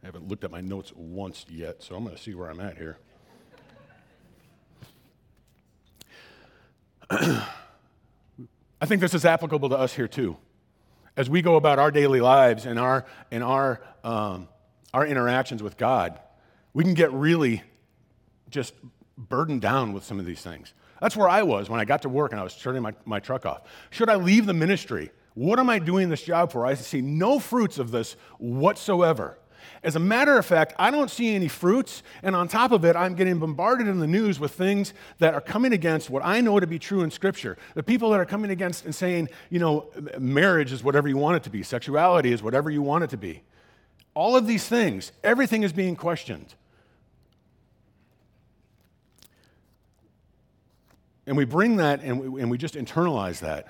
I 0.05 0.07
haven't 0.07 0.29
looked 0.29 0.45
at 0.45 0.51
my 0.51 0.61
notes 0.61 0.93
once 0.95 1.47
yet, 1.49 1.83
so 1.83 1.97
I'm 1.97 2.05
going 2.05 2.15
to 2.15 2.23
see 2.23 2.35
where 2.35 2.51
I'm 2.51 2.61
at 2.61 2.77
here. 2.77 2.99
I 7.11 8.87
think 8.87 9.01
this 9.01 9.15
is 9.15 9.25
applicable 9.25 9.71
to 9.71 9.79
us 9.79 9.95
here 9.95 10.09
too 10.09 10.37
as 11.17 11.31
we 11.31 11.43
go 11.43 11.57
about 11.57 11.79
our 11.79 11.91
daily 11.91 12.21
lives 12.21 12.67
and 12.67 12.79
our, 12.79 13.05
and 13.31 13.43
our, 13.45 13.81
um, 14.03 14.49
our 14.93 15.07
interactions 15.07 15.63
with 15.63 15.77
God, 15.77 16.19
we 16.73 16.83
can 16.83 16.95
get 16.95 17.13
really 17.13 17.63
just 18.51 18.75
burdened 19.17 19.61
down 19.61 19.93
with 19.93 20.05
some 20.05 20.19
of 20.19 20.27
these 20.27 20.43
things. 20.43 20.75
That's 21.01 21.17
where 21.17 21.29
I 21.29 21.43
was 21.43 21.69
when 21.69 21.81
I 21.81 21.85
got 21.85 22.03
to 22.03 22.09
work 22.09 22.33
and 22.33 22.41
I 22.41 22.45
was 22.45 22.57
turning 22.57 22.83
my, 22.83 22.95
my 23.05 23.21
truck 23.21 23.47
off. 23.47 23.63
Should 23.91 24.09
I 24.09 24.17
leave 24.17 24.47
the 24.47 24.55
ministry? 24.55 25.11
What 25.35 25.59
am 25.59 25.69
I 25.69 25.79
doing 25.79 26.09
this 26.09 26.23
job 26.23 26.53
for? 26.53 26.67
I 26.67 26.75
see 26.75 27.01
no 27.01 27.39
fruits 27.39 27.79
of 27.79 27.91
this 27.91 28.17
whatsoever. 28.39 29.39
As 29.83 29.97
a 29.97 30.01
matter 30.01 30.39
of 30.39 30.47
fact, 30.47 30.75
I 30.79 30.91
don't 30.91 31.11
see 31.11 31.35
any 31.35 31.49
fruits, 31.49 32.03
and 32.23 32.35
on 32.35 32.49
top 32.49 32.73
of 32.73 32.85
it, 32.85 32.97
I'm 32.97 33.15
getting 33.15 33.39
bombarded 33.39 33.87
in 33.87 33.99
the 33.99 34.07
news 34.07 34.41
with 34.41 34.53
things 34.53 34.95
that 35.19 35.35
are 35.35 35.41
coming 35.41 35.73
against 35.73 36.11
what 36.11 36.25
I 36.25 36.41
know 36.41 36.59
to 36.61 36.67
be 36.67 36.79
true 36.79 37.03
in 37.03 37.11
Scripture. 37.11 37.57
The 37.75 37.83
people 37.83 38.11
that 38.11 38.21
are 38.21 38.25
coming 38.25 38.51
against 38.51 38.85
and 38.85 38.95
saying, 38.95 39.29
you 39.51 39.59
know, 39.59 39.91
marriage 40.19 40.73
is 40.73 40.83
whatever 40.83 41.09
you 41.09 41.17
want 41.17 41.37
it 41.37 41.43
to 41.45 41.51
be, 41.51 41.63
sexuality 41.63 42.33
is 42.33 42.43
whatever 42.43 42.71
you 42.71 42.83
want 42.83 43.05
it 43.05 43.11
to 43.11 43.17
be. 43.17 43.43
All 44.15 44.37
of 44.37 44.47
these 44.47 44.67
things, 44.67 45.13
everything 45.23 45.63
is 45.63 45.73
being 45.73 45.97
questioned. 45.97 46.55
And 51.27 51.37
we 51.37 51.45
bring 51.45 51.77
that 51.77 52.01
and 52.03 52.33
we, 52.33 52.43
and 52.43 52.51
we 52.51 52.59
just 52.59 52.75
internalize 52.75 53.41
that. 53.41 53.69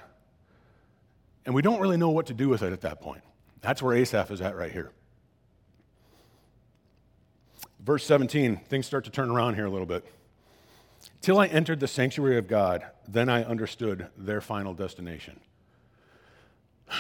And 1.47 1.55
we 1.55 1.63
don't 1.63 1.81
really 1.81 1.97
know 1.97 2.11
what 2.11 2.27
to 2.27 2.35
do 2.35 2.49
with 2.49 2.63
it 2.63 2.73
at 2.73 2.81
that 2.83 3.01
point. 3.01 3.23
That's 3.61 3.83
where 3.83 3.95
Asaph 3.95 4.31
is 4.31 4.41
at 4.41 4.57
right 4.57 4.73
here. 4.73 4.93
Verse 7.85 8.05
17, 8.07 8.61
things 8.69 8.87
start 8.87 9.05
to 9.05 9.11
turn 9.11 9.31
around 9.31 9.57
here 9.57 9.67
a 9.67 9.71
little 9.71 9.87
bit. 9.87 10.07
Till 11.21 11.39
I 11.39 11.47
entered 11.47 11.81
the 11.81 11.89
sanctuary 11.89 12.39
of 12.39 12.49
God, 12.49 12.83
then 13.07 13.29
I 13.29 13.45
understood 13.45 14.07
their 14.17 14.41
final 14.41 14.73
destination. 14.73 15.39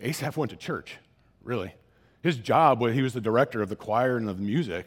Asaph 0.00 0.36
went 0.36 0.50
to 0.50 0.56
church, 0.56 0.98
really. 1.42 1.74
His 2.22 2.36
job, 2.36 2.86
he 2.90 3.00
was 3.00 3.14
the 3.14 3.20
director 3.20 3.62
of 3.62 3.70
the 3.70 3.76
choir 3.76 4.18
and 4.18 4.28
of 4.28 4.36
the 4.36 4.42
music. 4.42 4.86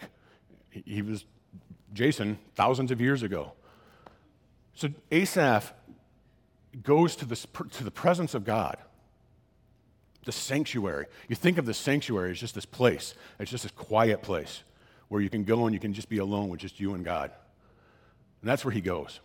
He 0.69 1.01
was 1.01 1.25
Jason 1.91 2.37
thousands 2.53 2.91
of 2.91 3.01
years 3.01 3.23
ago. 3.23 3.53
So 4.75 4.89
Asaph 5.11 5.73
goes 6.83 7.15
to 7.15 7.25
the, 7.25 7.35
to 7.71 7.83
the 7.83 7.91
presence 7.91 8.35
of 8.35 8.43
God, 8.43 8.77
the 10.25 10.31
sanctuary. 10.31 11.05
You 11.27 11.35
think 11.35 11.57
of 11.57 11.65
the 11.65 11.73
sanctuary 11.73 12.31
as 12.31 12.39
just 12.39 12.55
this 12.55 12.65
place, 12.65 13.13
it's 13.39 13.51
just 13.51 13.63
this 13.63 13.71
quiet 13.71 14.21
place 14.21 14.63
where 15.09 15.21
you 15.21 15.29
can 15.29 15.43
go 15.43 15.65
and 15.65 15.73
you 15.73 15.79
can 15.79 15.93
just 15.93 16.09
be 16.09 16.17
alone 16.17 16.49
with 16.49 16.59
just 16.59 16.79
you 16.79 16.93
and 16.93 17.05
God. 17.05 17.31
And 18.41 18.49
that's 18.49 18.65
where 18.65 18.71
he 18.71 18.81
goes. 18.81 19.19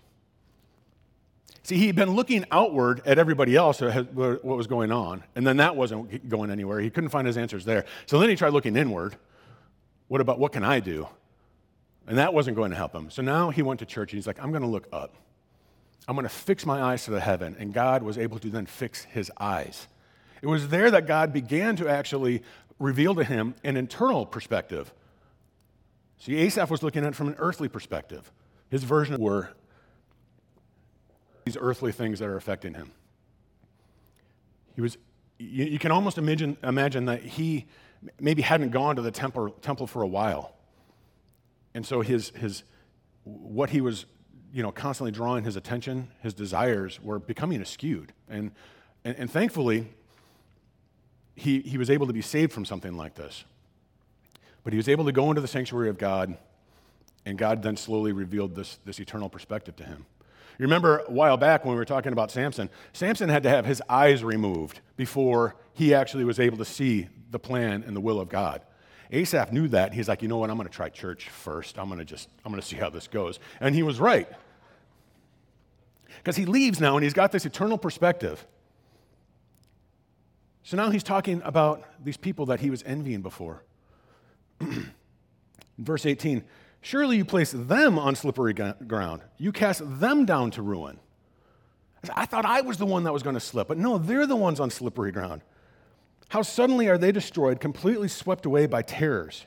See, 1.62 1.76
he'd 1.76 1.96
been 1.96 2.14
looking 2.14 2.44
outward 2.50 3.02
at 3.04 3.18
everybody 3.18 3.54
else, 3.54 3.80
what 3.80 4.44
was 4.44 4.66
going 4.66 4.90
on, 4.90 5.22
and 5.34 5.46
then 5.46 5.58
that 5.58 5.76
wasn't 5.76 6.28
going 6.28 6.50
anywhere. 6.50 6.80
He 6.80 6.88
couldn't 6.88 7.10
find 7.10 7.26
his 7.26 7.36
answers 7.36 7.64
there. 7.64 7.84
So 8.06 8.18
then 8.18 8.30
he 8.30 8.36
tried 8.36 8.52
looking 8.52 8.76
inward. 8.76 9.16
What 10.08 10.20
about 10.20 10.38
what 10.38 10.52
can 10.52 10.64
I 10.64 10.80
do? 10.80 11.08
And 12.06 12.16
that 12.16 12.32
wasn't 12.32 12.56
going 12.56 12.70
to 12.70 12.76
help 12.76 12.94
him. 12.94 13.10
So 13.10 13.20
now 13.20 13.50
he 13.50 13.60
went 13.60 13.80
to 13.80 13.86
church 13.86 14.12
and 14.12 14.18
he's 14.18 14.26
like, 14.26 14.42
I'm 14.42 14.50
going 14.50 14.62
to 14.62 14.68
look 14.68 14.88
up. 14.92 15.14
I'm 16.06 16.16
going 16.16 16.26
to 16.26 16.34
fix 16.34 16.64
my 16.64 16.80
eyes 16.80 17.04
to 17.04 17.10
the 17.10 17.20
heaven. 17.20 17.54
And 17.58 17.74
God 17.74 18.02
was 18.02 18.16
able 18.16 18.38
to 18.38 18.48
then 18.48 18.64
fix 18.64 19.04
his 19.04 19.30
eyes. 19.38 19.88
It 20.42 20.46
was 20.46 20.68
there 20.68 20.90
that 20.90 21.06
God 21.06 21.32
began 21.32 21.76
to 21.76 21.88
actually 21.88 22.42
reveal 22.78 23.14
to 23.14 23.24
him 23.24 23.54
an 23.64 23.76
internal 23.76 24.24
perspective. 24.24 24.92
See, 26.18 26.36
Asaph 26.36 26.70
was 26.70 26.82
looking 26.82 27.04
at 27.04 27.10
it 27.10 27.14
from 27.14 27.28
an 27.28 27.36
earthly 27.38 27.68
perspective. 27.68 28.30
His 28.70 28.84
version 28.84 29.20
were 29.20 29.50
these 31.44 31.56
earthly 31.58 31.92
things 31.92 32.18
that 32.18 32.28
are 32.28 32.36
affecting 32.36 32.74
him. 32.74 32.90
He 34.74 34.80
was, 34.80 34.98
you, 35.38 35.64
you 35.64 35.78
can 35.78 35.90
almost 35.90 36.18
imagine, 36.18 36.56
imagine 36.62 37.06
that 37.06 37.22
he 37.22 37.66
maybe 38.20 38.42
hadn't 38.42 38.70
gone 38.70 38.96
to 38.96 39.02
the 39.02 39.10
temple, 39.10 39.50
temple 39.62 39.86
for 39.86 40.02
a 40.02 40.06
while. 40.06 40.54
And 41.74 41.86
so 41.86 42.00
his, 42.00 42.30
his, 42.30 42.64
what 43.24 43.70
he 43.70 43.80
was 43.80 44.06
you 44.52 44.62
know, 44.62 44.72
constantly 44.72 45.12
drawing 45.12 45.44
his 45.44 45.56
attention, 45.56 46.08
his 46.22 46.34
desires 46.34 47.00
were 47.02 47.18
becoming 47.18 47.60
askewed. 47.60 48.10
And, 48.28 48.52
and, 49.04 49.16
and 49.16 49.30
thankfully, 49.30 49.88
he, 51.38 51.60
he 51.60 51.78
was 51.78 51.88
able 51.88 52.06
to 52.08 52.12
be 52.12 52.22
saved 52.22 52.52
from 52.52 52.64
something 52.64 52.96
like 52.96 53.14
this. 53.14 53.44
But 54.64 54.72
he 54.72 54.76
was 54.76 54.88
able 54.88 55.04
to 55.04 55.12
go 55.12 55.30
into 55.30 55.40
the 55.40 55.48
sanctuary 55.48 55.88
of 55.88 55.96
God, 55.96 56.36
and 57.24 57.38
God 57.38 57.62
then 57.62 57.76
slowly 57.76 58.12
revealed 58.12 58.54
this, 58.54 58.78
this 58.84 58.98
eternal 58.98 59.28
perspective 59.28 59.76
to 59.76 59.84
him. 59.84 60.04
You 60.58 60.64
remember 60.64 61.04
a 61.06 61.12
while 61.12 61.36
back 61.36 61.64
when 61.64 61.74
we 61.74 61.78
were 61.78 61.84
talking 61.84 62.12
about 62.12 62.32
Samson, 62.32 62.68
Samson 62.92 63.28
had 63.28 63.44
to 63.44 63.48
have 63.48 63.64
his 63.64 63.80
eyes 63.88 64.24
removed 64.24 64.80
before 64.96 65.54
he 65.74 65.94
actually 65.94 66.24
was 66.24 66.40
able 66.40 66.58
to 66.58 66.64
see 66.64 67.08
the 67.30 67.38
plan 67.38 67.84
and 67.86 67.94
the 67.94 68.00
will 68.00 68.20
of 68.20 68.28
God. 68.28 68.62
Asaph 69.12 69.52
knew 69.52 69.68
that. 69.68 69.94
He's 69.94 70.08
like, 70.08 70.20
you 70.20 70.28
know 70.28 70.38
what? 70.38 70.50
I'm 70.50 70.56
going 70.56 70.68
to 70.68 70.74
try 70.74 70.88
church 70.88 71.28
first. 71.28 71.78
I'm 71.78 71.86
going 71.86 72.00
to 72.00 72.04
just, 72.04 72.28
I'm 72.44 72.50
going 72.50 72.60
to 72.60 72.66
see 72.66 72.76
how 72.76 72.90
this 72.90 73.06
goes. 73.06 73.38
And 73.60 73.74
he 73.74 73.84
was 73.84 74.00
right. 74.00 74.28
Because 76.18 76.34
he 76.34 76.44
leaves 76.44 76.80
now 76.80 76.96
and 76.96 77.04
he's 77.04 77.14
got 77.14 77.30
this 77.30 77.46
eternal 77.46 77.78
perspective. 77.78 78.44
So 80.68 80.76
now 80.76 80.90
he's 80.90 81.02
talking 81.02 81.40
about 81.46 81.82
these 82.04 82.18
people 82.18 82.44
that 82.44 82.60
he 82.60 82.68
was 82.68 82.82
envying 82.82 83.22
before. 83.22 83.64
Verse 85.78 86.04
18 86.04 86.44
Surely 86.82 87.16
you 87.16 87.24
place 87.24 87.52
them 87.52 87.98
on 87.98 88.14
slippery 88.14 88.52
ground, 88.52 89.22
you 89.38 89.50
cast 89.50 89.80
them 89.98 90.26
down 90.26 90.50
to 90.50 90.60
ruin. 90.60 91.00
I 92.14 92.26
thought 92.26 92.44
I 92.44 92.60
was 92.60 92.76
the 92.76 92.84
one 92.84 93.04
that 93.04 93.14
was 93.14 93.22
going 93.22 93.32
to 93.32 93.40
slip, 93.40 93.66
but 93.66 93.78
no, 93.78 93.96
they're 93.96 94.26
the 94.26 94.36
ones 94.36 94.60
on 94.60 94.68
slippery 94.68 95.10
ground. 95.10 95.40
How 96.28 96.42
suddenly 96.42 96.86
are 96.88 96.98
they 96.98 97.12
destroyed, 97.12 97.60
completely 97.60 98.08
swept 98.08 98.44
away 98.44 98.66
by 98.66 98.82
terrors? 98.82 99.46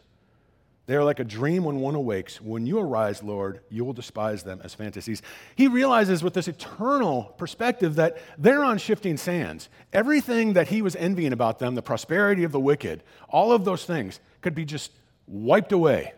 They 0.87 0.95
are 0.95 1.03
like 1.03 1.19
a 1.19 1.23
dream 1.23 1.63
when 1.63 1.79
one 1.79 1.95
awakes. 1.95 2.41
When 2.41 2.65
you 2.65 2.79
arise, 2.79 3.23
Lord, 3.23 3.61
you 3.69 3.85
will 3.85 3.93
despise 3.93 4.43
them 4.43 4.59
as 4.63 4.73
fantasies. 4.73 5.21
He 5.55 5.67
realizes 5.67 6.23
with 6.23 6.33
this 6.33 6.47
eternal 6.47 7.35
perspective 7.37 7.95
that 7.95 8.17
they're 8.37 8.63
on 8.63 8.77
shifting 8.77 9.15
sands. 9.17 9.69
Everything 9.93 10.53
that 10.53 10.69
he 10.69 10.81
was 10.81 10.95
envying 10.95 11.33
about 11.33 11.59
them, 11.59 11.75
the 11.75 11.81
prosperity 11.81 12.43
of 12.43 12.51
the 12.51 12.59
wicked, 12.59 13.03
all 13.29 13.51
of 13.51 13.63
those 13.63 13.85
things 13.85 14.19
could 14.41 14.55
be 14.55 14.65
just 14.65 14.91
wiped 15.27 15.71
away 15.71 16.13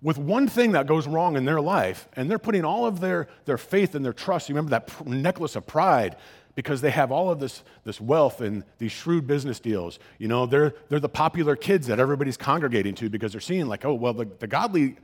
with 0.00 0.18
one 0.18 0.46
thing 0.46 0.72
that 0.72 0.86
goes 0.86 1.08
wrong 1.08 1.36
in 1.36 1.44
their 1.44 1.60
life, 1.60 2.08
and 2.14 2.30
they're 2.30 2.38
putting 2.38 2.64
all 2.64 2.86
of 2.86 3.00
their, 3.00 3.26
their 3.46 3.58
faith 3.58 3.94
and 3.94 4.04
their 4.04 4.12
trust. 4.12 4.48
You 4.48 4.54
remember 4.54 4.70
that 4.70 5.06
necklace 5.06 5.56
of 5.56 5.66
pride 5.66 6.16
because 6.58 6.80
they 6.80 6.90
have 6.90 7.12
all 7.12 7.30
of 7.30 7.38
this, 7.38 7.62
this 7.84 8.00
wealth 8.00 8.40
and 8.40 8.64
these 8.78 8.90
shrewd 8.90 9.28
business 9.28 9.60
deals. 9.60 10.00
You 10.18 10.26
know, 10.26 10.44
they're, 10.44 10.74
they're 10.88 10.98
the 10.98 11.08
popular 11.08 11.54
kids 11.54 11.86
that 11.86 12.00
everybody's 12.00 12.36
congregating 12.36 12.96
to 12.96 13.08
because 13.08 13.30
they're 13.30 13.40
seeing, 13.40 13.68
like, 13.68 13.84
oh, 13.84 13.94
well, 13.94 14.12
the, 14.12 14.24
the 14.40 14.48
godly 14.48 14.96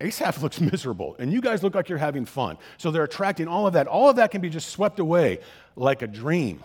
Asaph 0.00 0.42
looks 0.42 0.60
miserable, 0.72 1.14
and 1.20 1.32
you 1.32 1.40
guys 1.40 1.62
look 1.62 1.76
like 1.76 1.88
you're 1.88 1.98
having 1.98 2.24
fun. 2.24 2.58
So 2.76 2.90
they're 2.90 3.04
attracting 3.04 3.46
all 3.46 3.68
of 3.68 3.74
that. 3.74 3.86
All 3.86 4.10
of 4.10 4.16
that 4.16 4.32
can 4.32 4.40
be 4.40 4.50
just 4.50 4.70
swept 4.70 4.98
away 4.98 5.38
like 5.76 6.02
a 6.02 6.08
dream. 6.08 6.64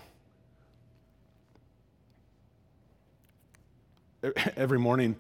Every 4.58 4.80
morning, 4.80 5.18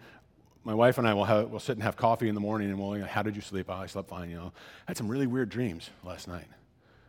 my 0.63 0.73
wife 0.73 0.97
and 0.97 1.07
I 1.07 1.13
will, 1.13 1.25
have, 1.25 1.51
we'll 1.51 1.59
sit 1.59 1.73
and 1.73 1.83
have 1.83 1.95
coffee 1.95 2.27
in 2.27 2.33
the 2.33 2.41
morning, 2.41 2.71
and 2.71 2.79
we'll, 2.79 3.05
how 3.05 3.21
did 3.21 3.35
you 3.35 3.43
sleep? 3.43 3.67
Oh, 3.69 3.73
I 3.73 3.85
slept 3.85 4.09
fine, 4.09 4.31
you 4.31 4.37
know. 4.37 4.51
I 4.87 4.89
had 4.89 4.97
some 4.97 5.07
really 5.07 5.27
weird 5.27 5.49
dreams 5.49 5.91
last 6.03 6.27
night. 6.27 6.47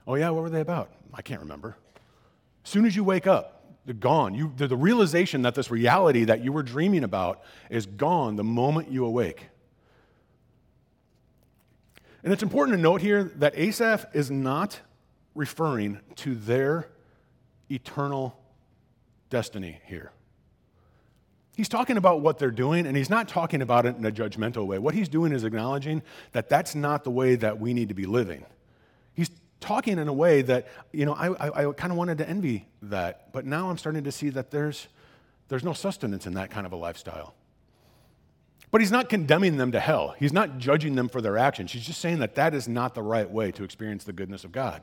Oh, 0.07 0.14
yeah, 0.14 0.30
what 0.30 0.42
were 0.42 0.50
they 0.50 0.61
about? 0.61 0.90
I 1.14 1.23
can't 1.23 1.40
remember. 1.40 1.76
As 2.64 2.71
soon 2.71 2.85
as 2.85 2.97
you 2.97 3.04
wake 3.04 3.26
up, 3.26 3.76
they're 3.85 3.95
gone. 3.95 4.35
You, 4.35 4.52
the, 4.57 4.69
the 4.69 4.76
realization 4.76 5.42
that 5.42 5.54
this 5.54 5.71
reality 5.71 6.25
that 6.25 6.45
you 6.45 6.52
were 6.52 6.62
dreaming 6.62 7.04
about 7.04 7.42
is 7.71 7.87
gone 7.87 8.37
the 8.37 8.45
moment 8.45 8.90
you 8.90 9.04
awake. 9.04 9.47
And 12.23 12.33
it's 12.33 12.42
important 12.42 12.76
to 12.76 12.83
note 12.83 13.00
here 13.00 13.25
that 13.37 13.57
Asaph 13.57 14.04
is 14.12 14.30
not 14.30 14.80
referring 15.35 16.00
to 16.16 16.35
their 16.35 16.88
eternal 17.71 18.37
destiny 19.30 19.80
here. 19.87 20.12
He's 21.57 21.69
talking 21.69 21.97
about 21.97 22.21
what 22.21 22.38
they're 22.38 22.50
doing, 22.50 22.87
and 22.87 22.97
he's 22.97 23.11
not 23.11 23.28
talking 23.28 23.62
about 23.62 23.87
it 23.87 23.97
in 23.97 24.04
a 24.04 24.11
judgmental 24.11 24.66
way. 24.66 24.78
What 24.78 24.95
he's 24.95 25.09
doing 25.09 25.33
is 25.33 25.45
acknowledging 25.45 26.02
that 26.33 26.49
that's 26.49 26.75
not 26.75 27.04
the 27.04 27.11
way 27.11 27.37
that 27.37 27.61
we 27.61 27.75
need 27.75 27.88
to 27.88 27.95
be 27.95 28.07
living. 28.07 28.45
Talking 29.61 29.99
in 29.99 30.09
a 30.09 30.12
way 30.12 30.43
that, 30.43 30.69
you 30.93 31.05
know, 31.05 31.12
I, 31.12 31.29
I, 31.29 31.69
I 31.69 31.73
kind 31.73 31.93
of 31.93 31.99
wanted 31.99 32.19
to 32.19 32.29
envy 32.29 32.67
that, 32.83 33.33
but 33.33 33.45
now 33.45 33.71
I'm 33.71 33.79
starting 33.79 34.05
to 34.05 34.12
see 34.12 34.31
that 34.31 34.50
there's, 34.50 34.88
there's 35.49 35.64
no 35.64 35.75
sustenance 35.75 36.26
in 36.26 36.35
that 36.35 36.50
kind 36.50 36.67
of 36.67 36.73
a 36.73 36.76
lifestyle. 36.76 37.35
But 38.71 38.81
he's 38.81 38.93
not 38.93 39.09
condemning 39.09 39.57
them 39.57 39.73
to 39.73 39.81
hell. 39.81 40.14
He's 40.19 40.33
not 40.33 40.59
judging 40.59 40.95
them 40.95 41.09
for 41.09 41.21
their 41.21 41.37
actions. 41.37 41.73
He's 41.73 41.85
just 41.85 42.00
saying 42.00 42.21
that 42.21 42.37
that 42.37 42.55
is 42.55 42.69
not 42.69 42.95
the 42.95 43.02
right 43.02 43.29
way 43.29 43.50
to 43.52 43.64
experience 43.64 44.05
the 44.05 44.12
goodness 44.12 44.45
of 44.45 44.52
God. 44.52 44.83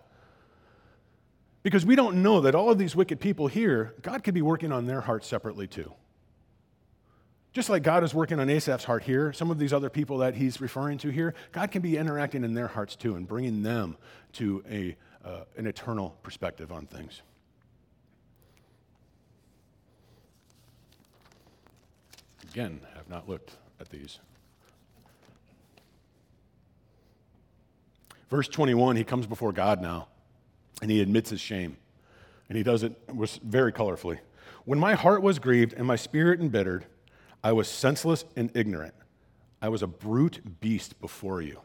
Because 1.64 1.86
we 1.86 1.96
don't 1.96 2.22
know 2.22 2.42
that 2.42 2.54
all 2.54 2.70
of 2.70 2.78
these 2.78 2.96
wicked 2.96 3.20
people 3.20 3.48
here, 3.48 3.94
God 4.02 4.24
could 4.24 4.34
be 4.34 4.42
working 4.42 4.72
on 4.72 4.86
their 4.86 5.02
hearts 5.02 5.28
separately 5.28 5.68
too. 5.68 5.94
Just 7.58 7.72
like 7.72 7.82
God 7.82 8.04
is 8.04 8.14
working 8.14 8.40
on 8.40 8.52
Asaph's 8.52 8.84
heart 8.84 9.02
here, 9.02 9.34
some 9.34 9.50
of 9.50 9.58
these 9.58 9.74
other 9.74 9.90
people 9.90 10.20
that 10.20 10.36
he's 10.36 10.62
referring 10.62 11.00
to 11.00 11.10
here, 11.10 11.34
God 11.52 11.72
can 11.72 11.82
be 11.82 11.98
interacting 11.98 12.44
in 12.44 12.54
their 12.54 12.68
hearts 12.68 12.96
too 12.96 13.16
and 13.16 13.28
bringing 13.28 13.64
them 13.64 13.98
to 14.34 14.64
a, 14.70 14.96
uh, 15.26 15.46
an 15.58 15.66
eternal 15.66 16.16
perspective 16.22 16.72
on 16.72 16.86
things. 16.86 17.24
Again, 22.52 22.80
have 22.96 23.10
not 23.10 23.28
looked 23.28 23.54
at 23.82 23.90
these. 23.90 24.20
Verse 28.30 28.48
21, 28.48 28.98
he 28.98 29.04
comes 29.04 29.26
before 29.26 29.52
God 29.52 29.82
now, 29.82 30.10
and 30.84 30.92
he 30.92 31.02
admits 31.02 31.32
his 31.32 31.42
shame. 31.42 31.78
And 32.50 32.56
he 32.56 32.64
does 32.64 32.84
it 32.84 32.94
very 33.44 33.74
colorfully. 33.74 34.20
When 34.66 34.78
my 34.78 34.94
heart 34.94 35.24
was 35.24 35.40
grieved 35.40 35.74
and 35.74 35.88
my 35.88 35.96
spirit 35.96 36.40
embittered, 36.40 36.86
I 37.48 37.54
was 37.54 37.70
senseless 37.70 38.26
and 38.36 38.52
ignorant. 38.56 38.94
I 39.62 39.70
was 39.70 39.82
a 39.82 39.88
brute 39.88 40.60
beast 40.60 41.00
before 41.00 41.42
you. 41.42 41.62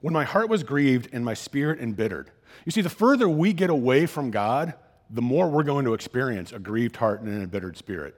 When 0.00 0.14
my 0.14 0.22
heart 0.22 0.48
was 0.48 0.62
grieved 0.62 1.08
and 1.12 1.24
my 1.24 1.34
spirit 1.34 1.80
embittered. 1.80 2.30
You 2.64 2.70
see, 2.70 2.80
the 2.80 2.88
further 2.88 3.28
we 3.28 3.52
get 3.52 3.70
away 3.70 4.06
from 4.06 4.30
God, 4.30 4.74
the 5.10 5.20
more 5.20 5.48
we're 5.48 5.64
going 5.64 5.84
to 5.86 5.94
experience 5.94 6.52
a 6.52 6.60
grieved 6.60 6.94
heart 6.94 7.22
and 7.22 7.28
an 7.28 7.42
embittered 7.42 7.76
spirit. 7.76 8.14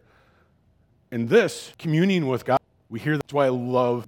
In 1.11 1.29
this, 1.29 1.73
communing 1.79 2.27
with 2.27 2.45
God, 2.45 2.61
we 2.91 3.01
hear 3.01 3.17
that's 3.17 3.33
why 3.33 3.47
I 3.47 3.49
love, 3.49 4.07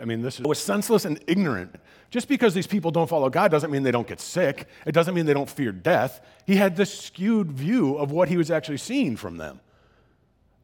I 0.00 0.04
mean, 0.04 0.22
this 0.22 0.38
is, 0.38 0.46
was 0.46 0.60
senseless 0.60 1.04
and 1.04 1.18
ignorant. 1.26 1.74
Just 2.10 2.28
because 2.28 2.54
these 2.54 2.68
people 2.68 2.92
don't 2.92 3.08
follow 3.08 3.28
God 3.28 3.50
doesn't 3.50 3.72
mean 3.72 3.82
they 3.82 3.90
don't 3.90 4.06
get 4.06 4.20
sick. 4.20 4.68
It 4.86 4.92
doesn't 4.92 5.14
mean 5.16 5.26
they 5.26 5.34
don't 5.34 5.50
fear 5.50 5.72
death. 5.72 6.24
He 6.46 6.54
had 6.54 6.76
this 6.76 6.96
skewed 6.96 7.50
view 7.50 7.96
of 7.96 8.12
what 8.12 8.28
he 8.28 8.36
was 8.36 8.52
actually 8.52 8.78
seeing 8.78 9.16
from 9.16 9.38
them 9.38 9.58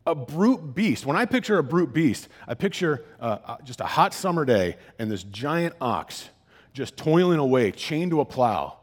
a 0.09 0.15
brute 0.15 0.75
beast. 0.75 1.05
When 1.05 1.17
I 1.17 1.27
picture 1.27 1.59
a 1.59 1.63
brute 1.63 1.93
beast, 1.93 2.29
I 2.49 2.55
picture 2.55 3.05
uh, 3.21 3.39
uh, 3.45 3.57
just 3.63 3.81
a 3.81 3.85
hot 3.85 4.15
summer 4.15 4.47
day 4.47 4.77
and 4.99 5.11
this 5.11 5.23
giant 5.23 5.75
ox 5.83 6.31
just 6.73 6.97
toiling 6.97 7.39
away, 7.39 7.73
chained 7.73 8.13
to 8.13 8.21
a 8.21 8.25
plow. 8.25 8.79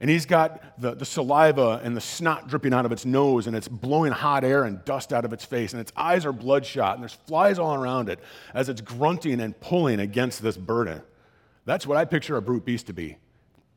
And 0.00 0.08
he's 0.08 0.24
got 0.24 0.80
the, 0.80 0.94
the 0.94 1.04
saliva 1.04 1.80
and 1.84 1.94
the 1.94 2.00
snot 2.00 2.48
dripping 2.48 2.72
out 2.72 2.86
of 2.86 2.92
its 2.92 3.04
nose, 3.04 3.46
and 3.46 3.54
it's 3.54 3.68
blowing 3.68 4.12
hot 4.12 4.44
air 4.44 4.64
and 4.64 4.82
dust 4.84 5.12
out 5.12 5.24
of 5.24 5.32
its 5.32 5.44
face, 5.44 5.72
and 5.72 5.80
its 5.80 5.92
eyes 5.94 6.24
are 6.24 6.32
bloodshot, 6.32 6.94
and 6.94 7.02
there's 7.02 7.12
flies 7.12 7.58
all 7.58 7.74
around 7.74 8.08
it 8.08 8.18
as 8.54 8.68
it's 8.68 8.80
grunting 8.80 9.40
and 9.40 9.58
pulling 9.60 10.00
against 10.00 10.42
this 10.42 10.56
burden. 10.56 11.02
That's 11.66 11.86
what 11.86 11.98
I 11.98 12.04
picture 12.06 12.36
a 12.36 12.42
brute 12.42 12.64
beast 12.64 12.86
to 12.86 12.92
be 12.92 13.18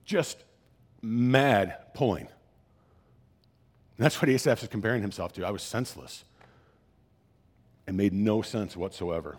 just 0.05 0.43
mad 1.01 1.77
pulling. 1.93 2.27
And 3.97 4.03
that's 4.03 4.21
what 4.21 4.29
Asaph 4.29 4.63
is 4.63 4.69
comparing 4.69 5.01
himself 5.01 5.33
to. 5.33 5.45
I 5.45 5.51
was 5.51 5.61
senseless 5.61 6.23
and 7.88 7.96
made 7.96 8.13
no 8.13 8.42
sense 8.42 8.75
whatsoever. 8.75 9.38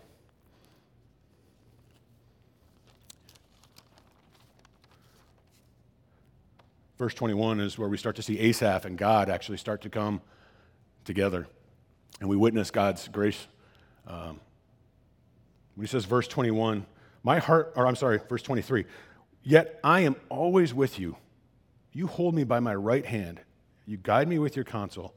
Verse 6.97 7.13
21 7.13 7.59
is 7.59 7.77
where 7.77 7.87
we 7.87 7.97
start 7.97 8.15
to 8.15 8.23
see 8.23 8.39
Asaph 8.39 8.85
and 8.85 8.97
God 8.97 9.29
actually 9.29 9.57
start 9.57 9.81
to 9.83 9.89
come 9.89 10.21
together. 11.05 11.47
And 12.19 12.27
we 12.27 12.35
witness 12.35 12.71
God's 12.71 13.07
grace. 13.07 13.47
Um, 14.07 14.39
when 15.75 15.85
he 15.85 15.87
says, 15.87 16.05
verse 16.05 16.27
21, 16.27 16.85
my 17.23 17.37
heart, 17.37 17.73
or 17.75 17.85
I'm 17.85 17.95
sorry, 17.95 18.19
verse 18.27 18.41
23, 18.41 18.85
yet 19.43 19.79
I 19.83 20.01
am 20.01 20.15
always 20.29 20.73
with 20.73 20.97
you. 20.97 21.17
You 21.91 22.07
hold 22.07 22.33
me 22.33 22.43
by 22.43 22.59
my 22.59 22.73
right 22.73 23.05
hand. 23.05 23.41
You 23.85 23.97
guide 23.97 24.27
me 24.27 24.39
with 24.39 24.55
your 24.55 24.65
counsel. 24.65 25.13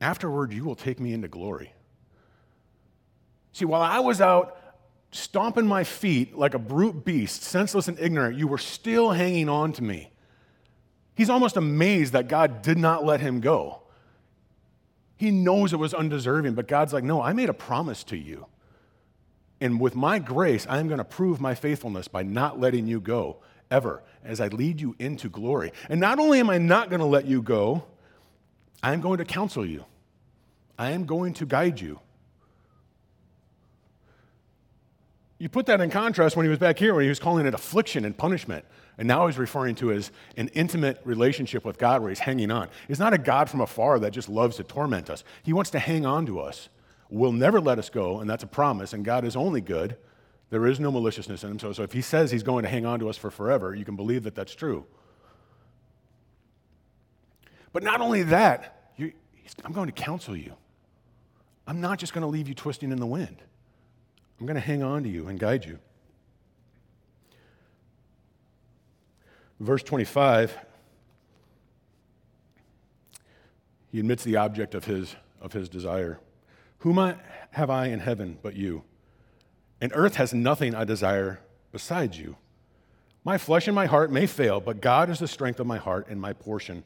Afterward, 0.00 0.52
you 0.52 0.64
will 0.64 0.74
take 0.74 0.98
me 0.98 1.12
into 1.12 1.28
glory. 1.28 1.72
See, 3.56 3.64
while 3.64 3.80
I 3.80 4.00
was 4.00 4.20
out 4.20 4.58
stomping 5.12 5.66
my 5.66 5.82
feet 5.82 6.36
like 6.36 6.52
a 6.52 6.58
brute 6.58 7.06
beast, 7.06 7.42
senseless 7.42 7.88
and 7.88 7.98
ignorant, 7.98 8.36
you 8.36 8.46
were 8.46 8.58
still 8.58 9.12
hanging 9.12 9.48
on 9.48 9.72
to 9.72 9.82
me. 9.82 10.10
He's 11.14 11.30
almost 11.30 11.56
amazed 11.56 12.12
that 12.12 12.28
God 12.28 12.60
did 12.60 12.76
not 12.76 13.06
let 13.06 13.20
him 13.20 13.40
go. 13.40 13.80
He 15.16 15.30
knows 15.30 15.72
it 15.72 15.78
was 15.78 15.94
undeserving, 15.94 16.52
but 16.52 16.68
God's 16.68 16.92
like, 16.92 17.02
No, 17.02 17.22
I 17.22 17.32
made 17.32 17.48
a 17.48 17.54
promise 17.54 18.04
to 18.04 18.18
you. 18.18 18.44
And 19.58 19.80
with 19.80 19.94
my 19.94 20.18
grace, 20.18 20.66
I 20.68 20.78
am 20.78 20.86
going 20.86 20.98
to 20.98 21.04
prove 21.04 21.40
my 21.40 21.54
faithfulness 21.54 22.08
by 22.08 22.24
not 22.24 22.60
letting 22.60 22.86
you 22.86 23.00
go 23.00 23.38
ever 23.70 24.02
as 24.22 24.38
I 24.38 24.48
lead 24.48 24.82
you 24.82 24.94
into 24.98 25.30
glory. 25.30 25.72
And 25.88 25.98
not 25.98 26.18
only 26.18 26.40
am 26.40 26.50
I 26.50 26.58
not 26.58 26.90
going 26.90 27.00
to 27.00 27.06
let 27.06 27.24
you 27.24 27.40
go, 27.40 27.86
I 28.82 28.92
am 28.92 29.00
going 29.00 29.16
to 29.16 29.24
counsel 29.24 29.64
you, 29.64 29.86
I 30.78 30.90
am 30.90 31.06
going 31.06 31.32
to 31.32 31.46
guide 31.46 31.80
you. 31.80 32.00
You 35.38 35.48
put 35.50 35.66
that 35.66 35.80
in 35.80 35.90
contrast 35.90 36.34
when 36.34 36.44
he 36.44 36.50
was 36.50 36.58
back 36.58 36.78
here, 36.78 36.94
when 36.94 37.02
he 37.02 37.08
was 37.08 37.18
calling 37.18 37.46
it 37.46 37.52
affliction 37.52 38.04
and 38.04 38.16
punishment. 38.16 38.64
And 38.96 39.06
now 39.06 39.26
he's 39.26 39.36
referring 39.36 39.74
to 39.76 39.92
as 39.92 40.10
an 40.38 40.48
intimate 40.48 41.00
relationship 41.04 41.64
with 41.64 41.76
God 41.76 42.00
where 42.00 42.08
he's 42.08 42.20
hanging 42.20 42.50
on. 42.50 42.68
He's 42.88 42.98
not 42.98 43.12
a 43.12 43.18
God 43.18 43.50
from 43.50 43.60
afar 43.60 43.98
that 43.98 44.12
just 44.12 44.30
loves 44.30 44.56
to 44.56 44.64
torment 44.64 45.10
us. 45.10 45.24
He 45.42 45.52
wants 45.52 45.70
to 45.70 45.78
hang 45.78 46.06
on 46.06 46.24
to 46.26 46.40
us. 46.40 46.70
Will 47.10 47.32
never 47.32 47.60
let 47.60 47.78
us 47.78 47.90
go, 47.90 48.20
and 48.20 48.28
that's 48.28 48.42
a 48.42 48.48
promise, 48.48 48.92
and 48.92 49.04
God 49.04 49.24
is 49.24 49.36
only 49.36 49.60
good. 49.60 49.96
There 50.50 50.66
is 50.66 50.80
no 50.80 50.90
maliciousness 50.90 51.44
in 51.44 51.52
him. 51.52 51.58
So, 51.58 51.72
so 51.72 51.82
if 51.82 51.92
he 51.92 52.00
says 52.00 52.30
he's 52.30 52.42
going 52.42 52.62
to 52.62 52.68
hang 52.68 52.86
on 52.86 52.98
to 53.00 53.08
us 53.08 53.16
for 53.16 53.30
forever, 53.30 53.74
you 53.74 53.84
can 53.84 53.94
believe 53.94 54.22
that 54.24 54.34
that's 54.34 54.54
true. 54.54 54.86
But 57.72 57.82
not 57.82 58.00
only 58.00 58.22
that, 58.24 58.92
you, 58.96 59.12
I'm 59.64 59.72
going 59.72 59.86
to 59.86 59.92
counsel 59.92 60.36
you. 60.36 60.54
I'm 61.66 61.80
not 61.80 61.98
just 61.98 62.14
going 62.14 62.22
to 62.22 62.28
leave 62.28 62.48
you 62.48 62.54
twisting 62.54 62.90
in 62.90 62.98
the 62.98 63.06
wind. 63.06 63.42
I'm 64.38 64.46
going 64.46 64.54
to 64.54 64.60
hang 64.60 64.82
on 64.82 65.02
to 65.02 65.08
you 65.08 65.28
and 65.28 65.38
guide 65.38 65.64
you. 65.64 65.78
Verse 69.58 69.82
25, 69.82 70.58
he 73.90 73.98
admits 73.98 74.22
the 74.24 74.36
object 74.36 74.74
of 74.74 74.84
his, 74.84 75.16
of 75.40 75.54
his 75.54 75.70
desire. 75.70 76.20
Whom 76.80 76.98
I, 76.98 77.16
have 77.52 77.70
I 77.70 77.86
in 77.86 78.00
heaven 78.00 78.38
but 78.42 78.54
you? 78.54 78.84
And 79.80 79.92
earth 79.94 80.16
has 80.16 80.34
nothing 80.34 80.74
I 80.74 80.84
desire 80.84 81.40
besides 81.72 82.18
you. 82.18 82.36
My 83.24 83.38
flesh 83.38 83.66
and 83.66 83.74
my 83.74 83.86
heart 83.86 84.12
may 84.12 84.26
fail, 84.26 84.60
but 84.60 84.80
God 84.80 85.08
is 85.10 85.18
the 85.18 85.26
strength 85.26 85.58
of 85.58 85.66
my 85.66 85.78
heart 85.78 86.06
and 86.08 86.20
my 86.20 86.34
portion 86.34 86.84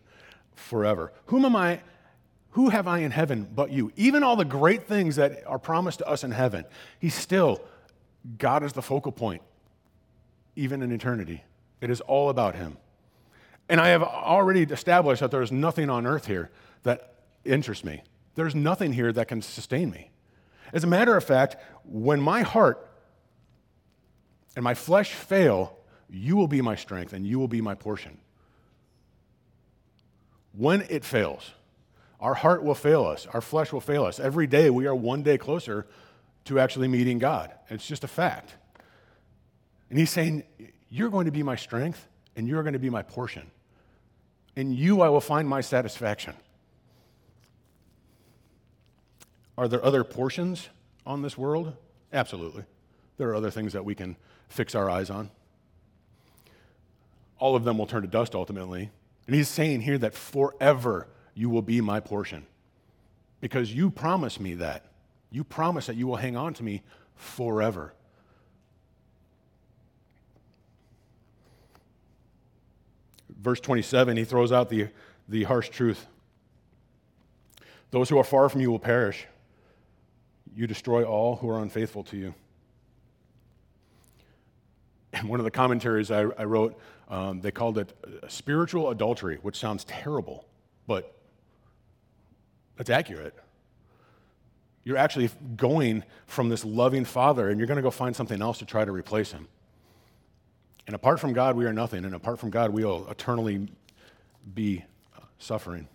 forever. 0.55 1.13
Whom 1.27 1.45
am 1.45 1.57
I? 1.57 1.81
Who 2.53 2.71
have 2.71 2.89
I 2.89 3.01
in 3.01 3.11
heaven 3.11 3.49
but 3.55 3.71
you? 3.71 3.93
Even 3.97 4.23
all 4.23 4.37
the 4.37 4.45
great 4.45 4.85
things 4.85 5.17
that 5.17 5.47
are 5.47 5.59
promised 5.59 5.99
to 5.99 6.09
us 6.09 6.25
in 6.25 6.33
heaven, 6.33 6.65
He's 6.99 7.15
still, 7.15 7.61
God 8.39 8.65
is 8.65 8.73
the 8.73 8.83
focal 8.83 9.13
point, 9.13 9.43
even 10.57 10.83
in 10.83 10.91
eternity. 10.91 11.45
It 11.81 11.91
is 11.91 12.01
all 12.01 12.29
about 12.29 12.57
Him. 12.57 12.77
And 13.69 13.81
I 13.81 13.89
have 13.89 14.03
already 14.03 14.63
established 14.63 15.21
that 15.21 15.31
there 15.31 15.43
is 15.43 15.53
nothing 15.53 15.89
on 15.89 16.07
earth 16.07 16.27
here 16.27 16.51
that 16.83 17.15
interests 17.45 17.85
me. 17.85 18.03
There's 18.35 18.55
nothing 18.55 18.93
here 18.93 19.13
that 19.13 19.29
can 19.29 19.43
sustain 19.43 19.91
me. 19.91 20.11
As 20.73 20.83
a 20.83 20.89
matter 20.89 21.17
of 21.17 21.23
fact, 21.23 21.57
when 21.85 22.21
my 22.21 22.43
heart 22.43 22.89
and 24.57 24.65
my 24.65 24.75
flesh 24.75 25.13
fail, 25.13 25.77
you 26.09 26.37
will 26.37 26.49
be 26.49 26.61
my 26.61 26.75
strength 26.75 27.13
and 27.13 27.25
you 27.25 27.39
will 27.39 27.49
be 27.49 27.61
my 27.61 27.75
portion. 27.75 28.19
When 30.53 30.83
it 30.83 31.05
fails, 31.05 31.53
our 32.21 32.35
heart 32.35 32.63
will 32.63 32.75
fail 32.75 33.05
us, 33.05 33.27
our 33.33 33.41
flesh 33.41 33.73
will 33.73 33.81
fail 33.81 34.05
us. 34.05 34.21
Every 34.21 34.47
day 34.47 34.71
we 34.71 34.87
are 34.87 34.95
one 34.95 35.23
day 35.23 35.39
closer 35.39 35.87
to 36.45 36.61
actually 36.61 36.89
meeting 36.89 37.19
God. 37.19 37.53
It's 37.69 37.87
just 37.87 38.05
a 38.05 38.09
fact. 38.09 38.55
And 39.89 39.99
he's 39.99 40.11
saying, 40.11 40.45
you're 40.91 41.11
going 41.11 41.27
to 41.27 41.33
be 41.33 41.43
my 41.43 41.57
strength, 41.57 42.07
and 42.37 42.47
you're 42.47 42.63
going 42.63 42.75
to 42.75 42.79
be 42.79 42.91
my 42.91 43.03
portion. 43.03 43.51
In 44.57 44.73
you, 44.73 45.01
I 45.01 45.09
will 45.09 45.21
find 45.21 45.49
my 45.49 45.61
satisfaction. 45.61 46.35
Are 49.57 49.69
there 49.69 49.85
other 49.85 50.05
portions 50.05 50.69
on 51.07 51.23
this 51.23 51.37
world? 51.39 51.75
Absolutely. 52.13 52.65
There 53.17 53.29
are 53.31 53.35
other 53.35 53.51
things 53.51 53.73
that 53.73 53.85
we 53.85 53.95
can 53.95 54.17
fix 54.49 54.75
our 54.75 54.91
eyes 54.91 55.11
on. 55.11 55.31
All 57.39 57.57
of 57.57 57.65
them 57.65 57.79
will 57.79 57.87
turn 57.87 58.03
to 58.03 58.09
dust 58.09 58.35
ultimately. 58.35 58.91
And 59.27 59.35
he's 59.35 59.49
saying 59.49 59.83
here 59.83 59.99
that 59.99 60.15
forever 60.15 61.09
you 61.35 61.49
will 61.49 61.63
be 61.63 61.81
my 61.81 62.01
portion. 62.01 62.47
Because 63.41 63.73
you 63.73 63.91
promise 63.91 64.39
me 64.39 64.55
that. 64.55 64.85
You 65.31 65.45
promise 65.45 65.87
that 65.87 65.97
you 65.97 66.07
will 66.07 66.17
hang 66.17 66.37
on 66.37 66.55
to 66.55 66.63
me 66.63 66.83
forever. 67.15 67.95
verse 73.41 73.61
27, 73.61 74.17
he 74.17 74.25
throws 74.25 74.53
out 74.53 74.69
the, 74.69 74.89
the 75.29 75.45
harsh 75.45 75.71
truth. 75.71 76.07
Those 77.91 78.09
who 78.09 78.19
are 78.19 78.25
far 78.25 78.49
from 78.49 78.61
you 78.61 78.71
will 78.71 78.79
perish. 78.79 79.27
You 80.55 80.67
destroy 80.67 81.05
all 81.05 81.37
who 81.37 81.49
are 81.49 81.61
unfaithful 81.61 82.05
to 82.05 82.17
you. 82.17 82.35
And 85.13 85.29
one 85.29 85.41
of 85.41 85.45
the 85.45 85.51
commentaries 85.51 86.11
I, 86.11 86.21
I 86.21 86.45
wrote, 86.45 86.79
um, 87.09 87.41
they 87.41 87.51
called 87.51 87.79
it 87.79 87.93
spiritual 88.29 88.91
adultery, 88.91 89.39
which 89.43 89.59
sounds 89.59 89.83
terrible, 89.85 90.47
but 90.87 91.17
it's 92.81 92.91
accurate. 92.91 93.35
You're 94.85 94.97
actually 94.97 95.31
going 95.57 96.03
from 96.27 96.49
this 96.49 96.65
loving 96.65 97.05
father, 97.05 97.51
and 97.51 97.61
you're 97.61 97.67
going 97.67 97.77
to 97.77 97.83
go 97.83 97.91
find 97.91 98.17
something 98.17 98.41
else 98.41 98.59
to 98.59 98.65
try 98.65 98.85
to 98.85 98.91
replace 98.91 99.31
him. 99.31 99.47
And 100.87 100.97
apart 100.97 101.21
from 101.21 101.35
God, 101.35 101.57
we 101.57 101.67
are 101.67 101.73
nothing. 101.73 102.05
And 102.05 102.15
apart 102.15 102.41
from 102.41 102.51
God, 102.51 102.71
we 102.71 102.85
will 102.85 103.09
eternally 103.11 103.69
be 104.55 104.83
uh, 105.17 105.21
suffering. 105.39 105.87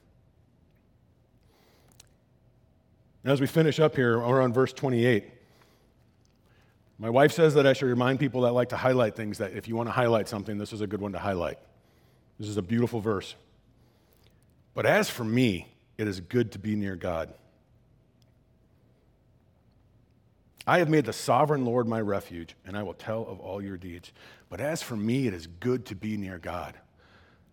And 3.24 3.34
as 3.34 3.42
we 3.42 3.48
finish 3.48 3.80
up 3.80 3.96
here, 3.96 4.20
we're 4.20 4.42
on 4.42 4.54
verse 4.54 4.72
28. 4.72 5.26
My 7.00 7.10
wife 7.10 7.32
says 7.32 7.56
that 7.56 7.66
I 7.66 7.74
should 7.74 7.88
remind 7.88 8.20
people 8.20 8.42
that 8.42 8.54
like 8.54 8.70
to 8.70 8.78
highlight 8.78 9.16
things 9.16 9.40
that 9.40 9.54
if 9.54 9.68
you 9.68 9.76
want 9.76 9.90
to 9.90 9.92
highlight 9.92 10.30
something, 10.30 10.60
this 10.60 10.72
is 10.72 10.82
a 10.82 10.88
good 10.88 11.02
one 11.02 11.12
to 11.14 11.20
highlight. 11.20 11.58
This 12.40 12.48
is 12.48 12.58
a 12.58 12.62
beautiful 12.62 13.02
verse. 13.02 13.36
But 14.76 14.86
as 14.86 15.10
for 15.10 15.24
me, 15.24 15.75
it 15.98 16.08
is 16.08 16.20
good 16.20 16.52
to 16.54 16.60
be 16.60 16.76
near 16.76 16.96
God. 16.96 17.34
I 20.68 20.80
have 20.80 20.90
made 20.90 21.06
the 21.06 21.14
sovereign 21.14 21.64
Lord 21.64 21.88
my 21.88 22.02
refuge, 22.02 22.56
and 22.66 22.76
I 22.76 22.84
will 22.84 22.96
tell 22.96 23.22
of 23.28 23.40
all 23.40 23.62
your 23.62 23.78
deeds. 23.78 24.12
But 24.50 24.60
as 24.60 24.82
for 24.82 24.96
me, 24.96 25.28
it 25.28 25.34
is 25.34 25.48
good 25.48 25.86
to 25.88 25.96
be 25.96 26.18
near 26.18 26.40
God. 26.40 26.74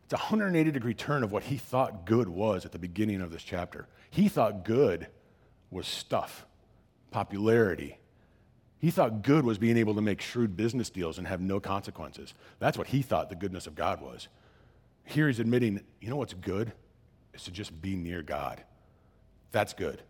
It's 0.04 0.14
a 0.14 0.16
180 0.16 0.70
degree 0.70 0.94
turn 0.94 1.22
of 1.22 1.30
what 1.30 1.44
he 1.44 1.58
thought 1.58 2.06
good 2.06 2.28
was 2.28 2.64
at 2.64 2.72
the 2.72 2.78
beginning 2.78 3.20
of 3.20 3.30
this 3.30 3.42
chapter. 3.42 3.86
He 4.10 4.28
thought 4.28 4.64
good 4.64 5.08
was 5.70 5.86
stuff, 5.86 6.46
popularity. 7.10 7.98
He 8.78 8.90
thought 8.90 9.22
good 9.22 9.44
was 9.44 9.58
being 9.58 9.76
able 9.76 9.94
to 9.94 10.02
make 10.02 10.20
shrewd 10.20 10.56
business 10.56 10.90
deals 10.90 11.18
and 11.18 11.26
have 11.26 11.40
no 11.40 11.60
consequences. 11.60 12.34
That's 12.58 12.76
what 12.76 12.88
he 12.88 13.00
thought 13.00 13.28
the 13.28 13.36
goodness 13.36 13.66
of 13.66 13.74
God 13.74 14.00
was. 14.00 14.28
Here 15.04 15.28
he's 15.28 15.38
admitting, 15.38 15.82
you 16.00 16.10
know 16.10 16.16
what's 16.16 16.34
good? 16.34 16.72
Is 17.34 17.44
to 17.44 17.50
just 17.50 17.80
be 17.80 17.96
near 17.96 18.22
God. 18.22 18.62
That's 19.52 19.72
good. 19.72 20.02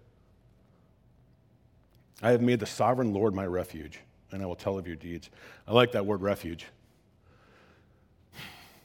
I 2.23 2.31
have 2.31 2.41
made 2.41 2.61
the 2.61 2.67
sovereign 2.67 3.13
Lord 3.13 3.35
my 3.35 3.47
refuge, 3.47 3.99
and 4.31 4.43
I 4.43 4.47
will 4.47 4.57
tell 4.57 4.79
of 4.79 4.87
your 4.87 4.97
deeds. 4.97 5.31
I 5.67 5.73
like 5.73 5.93
that 5.93 6.07
word 6.07 6.23
refuge. 6.23 6.67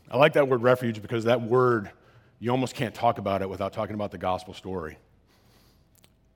I 0.10 0.17
like 0.17 0.34
that 0.34 0.47
word 0.47 0.63
refuge 0.63 1.02
because 1.02 1.26
that 1.26 1.41
word, 1.41 1.91
you 2.39 2.50
almost 2.52 2.76
can't 2.76 2.95
talk 2.95 3.17
about 3.17 3.41
it 3.41 3.50
without 3.50 3.73
talking 3.73 3.93
about 3.93 4.12
the 4.12 4.17
gospel 4.17 4.54
story. 4.54 4.97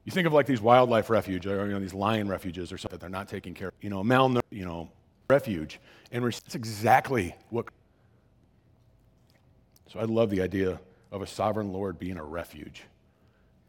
You 0.04 0.12
think 0.12 0.28
of 0.28 0.34
like 0.34 0.46
these 0.46 0.62
wildlife 0.62 1.10
refuge, 1.10 1.46
or 1.46 1.66
you 1.66 1.74
know, 1.74 1.80
these 1.80 1.94
lion 1.94 2.28
refuges 2.28 2.72
or 2.72 2.78
something 2.78 2.98
that 2.98 3.02
they're 3.02 3.10
not 3.10 3.28
taking 3.28 3.54
care 3.54 3.70
of. 3.70 3.74
You 3.82 3.90
know, 3.90 4.04
malnourished, 4.04 4.42
you 4.50 4.66
know, 4.66 4.90
refuge. 5.30 5.80
And 6.12 6.24
that's 6.24 6.56
exactly 6.56 7.36
what. 7.50 7.68
So 9.92 10.00
I 10.00 10.04
love 10.04 10.30
the 10.30 10.42
idea 10.42 10.80
of 11.12 11.22
a 11.22 11.28
sovereign 11.28 11.72
Lord 11.74 12.00
being 12.00 12.18
a 12.18 12.24
refuge. 12.24 12.84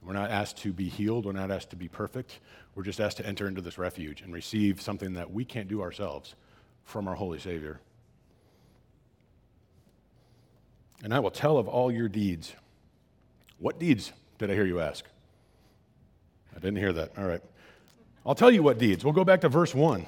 We're 0.04 0.12
not 0.12 0.30
asked 0.30 0.58
to 0.58 0.72
be 0.72 0.88
healed. 0.88 1.26
We're 1.26 1.32
not 1.32 1.50
asked 1.50 1.70
to 1.70 1.76
be 1.76 1.88
perfect. 1.88 2.40
We're 2.74 2.82
just 2.82 3.00
asked 3.00 3.18
to 3.18 3.26
enter 3.26 3.46
into 3.46 3.60
this 3.60 3.78
refuge 3.78 4.20
and 4.22 4.32
receive 4.32 4.80
something 4.80 5.14
that 5.14 5.30
we 5.30 5.44
can't 5.44 5.68
do 5.68 5.82
ourselves 5.82 6.34
from 6.84 7.06
our 7.06 7.14
Holy 7.14 7.38
Savior. 7.38 7.80
And 11.04 11.12
I 11.14 11.20
will 11.20 11.30
tell 11.30 11.58
of 11.58 11.68
all 11.68 11.90
your 11.90 12.08
deeds. 12.08 12.54
What 13.58 13.78
deeds 13.78 14.12
did 14.38 14.50
I 14.50 14.54
hear 14.54 14.64
you 14.64 14.80
ask? 14.80 15.04
I 16.54 16.58
didn't 16.58 16.76
hear 16.78 16.92
that. 16.92 17.12
All 17.16 17.24
right. 17.24 17.42
I'll 18.24 18.34
tell 18.34 18.50
you 18.50 18.62
what 18.62 18.78
deeds. 18.78 19.04
We'll 19.04 19.12
go 19.12 19.24
back 19.24 19.40
to 19.42 19.48
verse 19.48 19.74
1. 19.74 20.06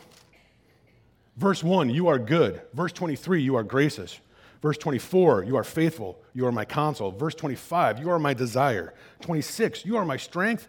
Verse 1.37 1.65
1, 1.65 1.91
you 1.91 2.07
are 2.09 2.19
good. 2.19 2.63
Verse 2.75 2.93
23, 2.93 3.43
you 3.43 3.57
are 3.57 3.65
gracious. 3.65 4.21
Verse 4.65 4.79
24, 4.79 5.45
you 5.45 5.57
are 5.57 5.63
faithful. 5.63 6.19
You 6.33 6.47
are 6.47 6.51
my 6.51 6.65
counsel. 6.65 7.11
Verse 7.11 7.35
25, 7.35 7.99
you 7.99 8.09
are 8.09 8.19
my 8.19 8.33
desire. 8.33 8.95
26, 9.21 9.85
you 9.85 9.99
are 9.99 10.07
my 10.07 10.17
strength. 10.17 10.69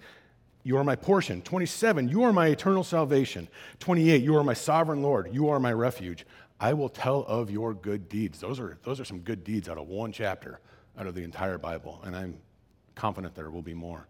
You 0.63 0.75
are 0.75 0.83
my 0.83 0.97
portion. 0.97 1.41
27, 1.41 2.09
you 2.09 2.23
are 2.23 2.33
my 2.33 2.47
eternal 2.47 2.83
salvation. 2.83 3.47
28, 3.79 4.21
you 4.21 4.35
are 4.35 4.43
my 4.43 4.53
sovereign 4.53 5.01
Lord. 5.01 5.29
You 5.33 5.47
are 5.47 5.61
my 5.61 5.71
refuge. 5.71 6.25
I 6.59 6.73
will 6.73 6.89
tell 6.89 7.21
of 7.21 7.49
your 7.49 7.73
good 7.73 8.09
deeds. 8.09 8.41
Those 8.41 8.59
are, 8.59 8.77
those 8.83 8.99
are 8.99 9.05
some 9.05 9.19
good 9.19 9.45
deeds 9.45 9.69
out 9.69 9.77
of 9.77 9.87
one 9.87 10.11
chapter, 10.11 10.59
out 10.97 11.07
of 11.07 11.15
the 11.15 11.23
entire 11.23 11.57
Bible. 11.57 12.01
And 12.03 12.17
I'm 12.17 12.37
confident 12.95 13.33
there 13.33 13.49
will 13.49 13.61
be 13.61 13.73
more. 13.73 14.07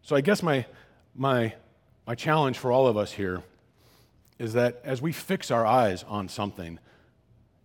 So 0.00 0.16
I 0.16 0.22
guess 0.22 0.42
my, 0.42 0.64
my, 1.14 1.52
my 2.06 2.14
challenge 2.14 2.56
for 2.56 2.72
all 2.72 2.86
of 2.86 2.96
us 2.96 3.12
here 3.12 3.42
is 4.38 4.54
that 4.54 4.80
as 4.84 5.00
we 5.00 5.12
fix 5.12 5.50
our 5.50 5.64
eyes 5.66 6.04
on 6.08 6.28
something, 6.28 6.78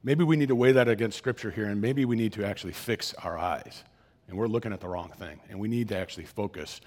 maybe 0.04 0.24
we 0.24 0.36
need 0.36 0.50
to 0.50 0.56
weigh 0.56 0.74
that 0.74 0.88
against 0.88 1.18
Scripture 1.18 1.52
here, 1.52 1.66
and 1.66 1.82
maybe 1.82 2.06
we 2.06 2.16
need 2.16 2.34
to 2.34 2.46
actually 2.46 2.74
fix 2.74 3.14
our 3.16 3.38
eyes. 3.38 3.84
And 4.28 4.38
we're 4.38 4.48
looking 4.48 4.74
at 4.74 4.82
the 4.82 4.88
wrong 4.88 5.12
thing. 5.18 5.40
And 5.50 5.60
we 5.60 5.68
need 5.68 5.88
to 5.90 5.98
actually 5.98 6.26
focus 6.26 6.82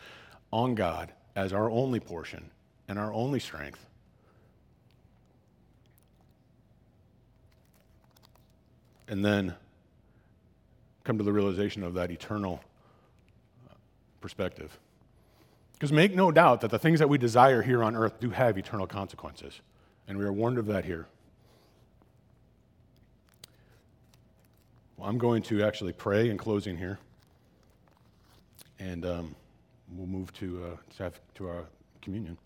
on 0.53 0.75
God 0.75 1.13
as 1.35 1.53
our 1.53 1.71
only 1.71 2.01
portion 2.01 2.51
and 2.89 2.99
our 2.99 3.13
only 3.13 3.41
strength. 3.41 3.85
And 9.09 9.25
then 9.25 9.55
come 11.03 11.19
to 11.19 11.25
the 11.25 11.33
realization 11.33 11.83
of 11.83 11.95
that 11.95 12.11
eternal 12.11 12.61
uh, 13.69 13.75
perspective. 14.21 14.79
Because 15.73 15.93
make 15.93 16.15
no 16.15 16.31
doubt 16.31 16.61
that 16.61 16.71
the 16.71 16.79
things 16.79 16.99
that 16.99 17.09
we 17.09 17.17
desire 17.17 17.63
here 17.63 17.83
on 17.83 17.97
earth 17.97 18.21
do 18.21 18.31
have 18.31 18.59
eternal 18.59 18.87
consequences. 18.87 19.61
And 20.11 20.19
we 20.19 20.25
are 20.25 20.33
warned 20.33 20.59
of 20.59 20.67
that 20.67 20.85
here. 20.85 21.07
Well, 24.97 25.09
I'm 25.09 25.19
going 25.19 25.41
to 25.45 25.63
actually 25.63 25.93
pray 25.93 26.31
in 26.31 26.37
closing 26.37 26.77
here. 26.77 26.99
And 28.81 29.07
um, 29.07 29.37
we'll 29.95 30.09
move 30.09 30.33
to, 30.33 30.65
uh, 30.65 30.95
to, 30.97 31.03
have, 31.05 31.21
to 31.37 31.47
our 31.47 31.65
communion. 32.03 32.37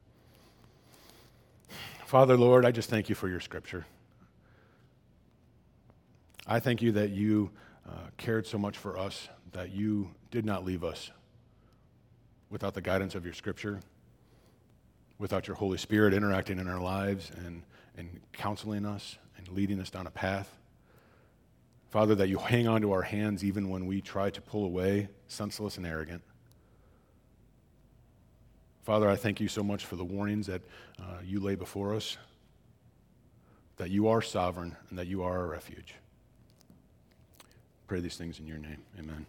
Father, 2.05 2.37
Lord, 2.37 2.66
I 2.66 2.70
just 2.70 2.90
thank 2.90 3.09
you 3.09 3.14
for 3.14 3.31
your 3.31 3.40
scripture. 3.40 3.87
I 6.46 6.61
thank 6.61 6.83
you 6.83 6.92
that 6.92 7.12
you 7.12 7.50
uh, 7.88 7.92
cared 8.18 8.46
so 8.46 8.59
much 8.59 8.77
for 8.77 8.98
us, 8.98 9.31
that 9.53 9.72
you 9.72 10.11
did 10.31 10.44
not 10.44 10.66
leave 10.66 10.85
us 10.85 11.11
without 12.50 12.74
the 12.74 12.83
guidance 12.83 13.14
of 13.14 13.24
your 13.24 13.33
scripture, 13.33 13.81
without 15.18 15.46
your 15.46 15.57
Holy 15.57 15.79
Spirit 15.79 16.14
interacting 16.14 16.59
in 16.59 16.68
our 16.68 16.81
lives 16.81 17.31
and, 17.44 17.62
and 17.96 18.20
counseling 18.33 18.85
us 18.85 19.18
and 19.37 19.48
leading 19.48 19.81
us 19.81 19.90
down 19.90 20.07
a 20.07 20.11
path. 20.11 20.57
Father, 21.90 22.14
that 22.16 22.29
you 22.29 22.38
hang 22.38 22.66
on 22.66 22.81
to 22.81 22.92
our 22.92 23.03
hands 23.03 23.44
even 23.44 23.70
when 23.70 23.87
we 23.87 24.00
try 24.00 24.29
to 24.31 24.40
pull 24.40 24.64
away, 24.64 25.09
senseless 25.29 25.77
and 25.77 25.87
arrogant. 25.87 26.22
Father, 28.83 29.09
I 29.09 29.16
thank 29.16 29.40
you 29.40 29.48
so 29.48 29.62
much 29.62 29.87
for 29.87 29.96
the 29.96 30.05
warnings 30.05 30.46
that 30.46 30.61
uh, 31.00 31.18
you 31.24 31.40
lay 31.40 31.55
before 31.55 31.94
us, 31.94 32.18
that 33.77 33.90
you 33.90 34.09
are 34.09 34.20
sovereign 34.20 34.77
and 34.90 34.98
that 34.98 35.07
you 35.07 35.22
are 35.22 35.38
our 35.38 35.46
refuge. 35.46 35.94
Pray 37.87 38.00
these 38.00 38.16
things 38.16 38.38
in 38.38 38.46
your 38.46 38.59
name. 38.59 38.83
Amen. 38.98 39.27